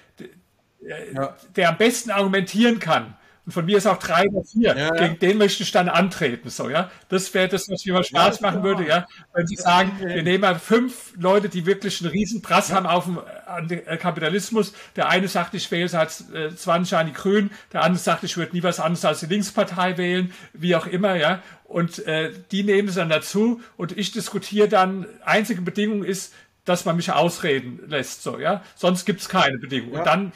[1.13, 1.35] ja.
[1.55, 3.15] der am besten argumentieren kann,
[3.45, 4.75] und von mir ist auch drei oder vier.
[4.75, 6.49] Ja, Gegen den möchte ich dann antreten.
[6.49, 6.89] So, ja.
[7.09, 9.05] Das wäre das, was mir mal Spaß machen würde, ja.
[9.33, 13.05] Wenn Sie sagen, wir nehmen mal fünf Leute, die wirklich einen riesen Prass haben auf
[13.05, 14.73] den äh, Kapitalismus.
[14.95, 17.51] Der eine sagt, ich wähle seit 20 Jahren die Grünen.
[17.71, 20.33] Der andere sagt, ich würde nie was anderes als die Linkspartei wählen.
[20.53, 21.43] Wie auch immer, ja.
[21.65, 26.33] Und äh, die nehmen es dann dazu und ich diskutiere dann, einzige Bedingung ist,
[26.63, 28.63] dass man mich ausreden lässt, so, ja.
[28.75, 29.91] Sonst gibt's keine Bedingung.
[29.91, 30.31] Und dann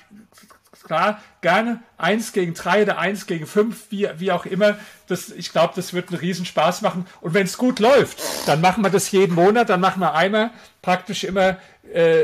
[0.90, 4.76] klar, gerne eins gegen drei oder eins gegen fünf, wie, wie auch immer.
[5.08, 7.06] Das, ich glaube, das wird einen riesen Spaß machen.
[7.22, 10.50] Und wenn es gut läuft, dann machen wir das jeden Monat, dann machen wir einmal
[10.82, 11.58] praktisch immer
[11.94, 12.22] äh,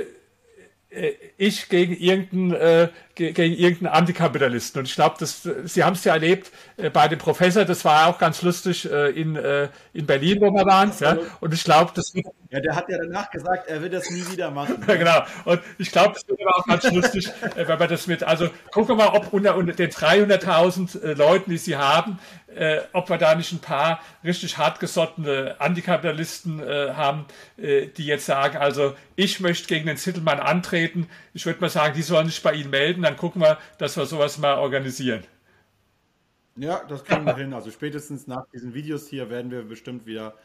[0.90, 4.80] äh ich gegen irgendeinen, äh, gegen irgendeinen Antikapitalisten.
[4.80, 8.18] Und ich glaube, Sie haben es ja erlebt äh, bei dem Professor, das war auch
[8.18, 10.92] ganz lustig äh, in, äh, in Berlin, wo wir waren.
[11.00, 11.20] Ja?
[11.40, 12.26] Und ich glaube, das wird
[12.56, 14.78] ja, der hat ja danach gesagt, er wird das nie wieder machen.
[14.88, 15.26] Ja, genau.
[15.46, 18.50] Und ich glaube, das wird aber auch ganz lustig, äh, wenn man das mit, also
[18.72, 23.10] gucken wir mal, ob unter, unter den 300.000 äh, Leuten, die sie haben, äh, ob
[23.10, 27.26] wir da nicht ein paar richtig hartgesottene Antikapitalisten äh, haben,
[27.58, 31.10] äh, die jetzt sagen, also ich möchte gegen den Zittelmann antreten.
[31.34, 34.06] Ich würde mal sagen, die sollen sich bei Ihnen melden, dann gucken wir, dass wir
[34.06, 35.24] sowas mal organisieren.
[36.56, 37.54] Ja, das kriegen wir hin.
[37.54, 40.36] Also spätestens nach diesen Videos hier werden wir bestimmt wieder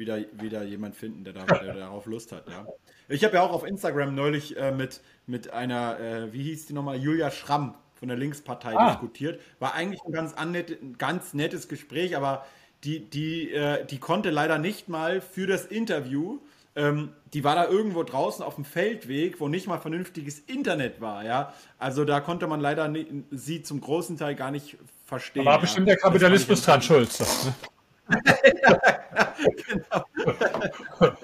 [0.00, 2.48] wieder, wieder jemand finden, der, da, der darauf Lust hat.
[2.48, 2.66] Ja.
[3.08, 6.72] Ich habe ja auch auf Instagram neulich äh, mit, mit einer, äh, wie hieß die
[6.72, 8.90] nochmal, Julia Schramm von der Linkspartei ah.
[8.90, 9.40] diskutiert.
[9.60, 12.44] War eigentlich ein ganz, annett, ein ganz nettes Gespräch, aber
[12.82, 16.40] die, die, äh, die konnte leider nicht mal für das Interview,
[16.76, 21.24] ähm, die war da irgendwo draußen auf dem Feldweg, wo nicht mal vernünftiges Internet war,
[21.24, 21.52] ja.
[21.78, 25.44] Also da konnte man leider nie, sie zum großen Teil gar nicht verstehen.
[25.44, 25.60] Da war ja.
[25.60, 27.10] bestimmt der Kapitalismus dran schuld.
[27.20, 27.54] Ne?
[29.66, 30.04] Genau.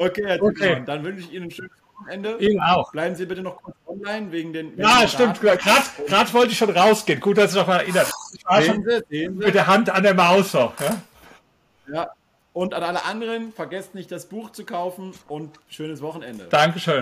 [0.00, 0.82] Okay, Herr okay.
[0.86, 2.36] dann wünsche ich Ihnen ein schönes Wochenende.
[2.38, 2.92] Ihnen auch.
[2.92, 4.70] Bleiben Sie bitte noch kurz online wegen den.
[4.72, 5.40] Wegen ja, stimmt.
[5.40, 7.18] Gerade wollte ich schon rausgehen.
[7.18, 8.08] Gut, dass Sie noch mal erinnert.
[8.32, 10.74] Ich war sehen schon Sie, mit der Hand an der Maus noch.
[10.80, 11.02] Ja?
[11.92, 12.10] ja.
[12.52, 16.46] Und an alle anderen, vergesst nicht, das Buch zu kaufen und schönes Wochenende.
[16.50, 16.94] Dankeschön.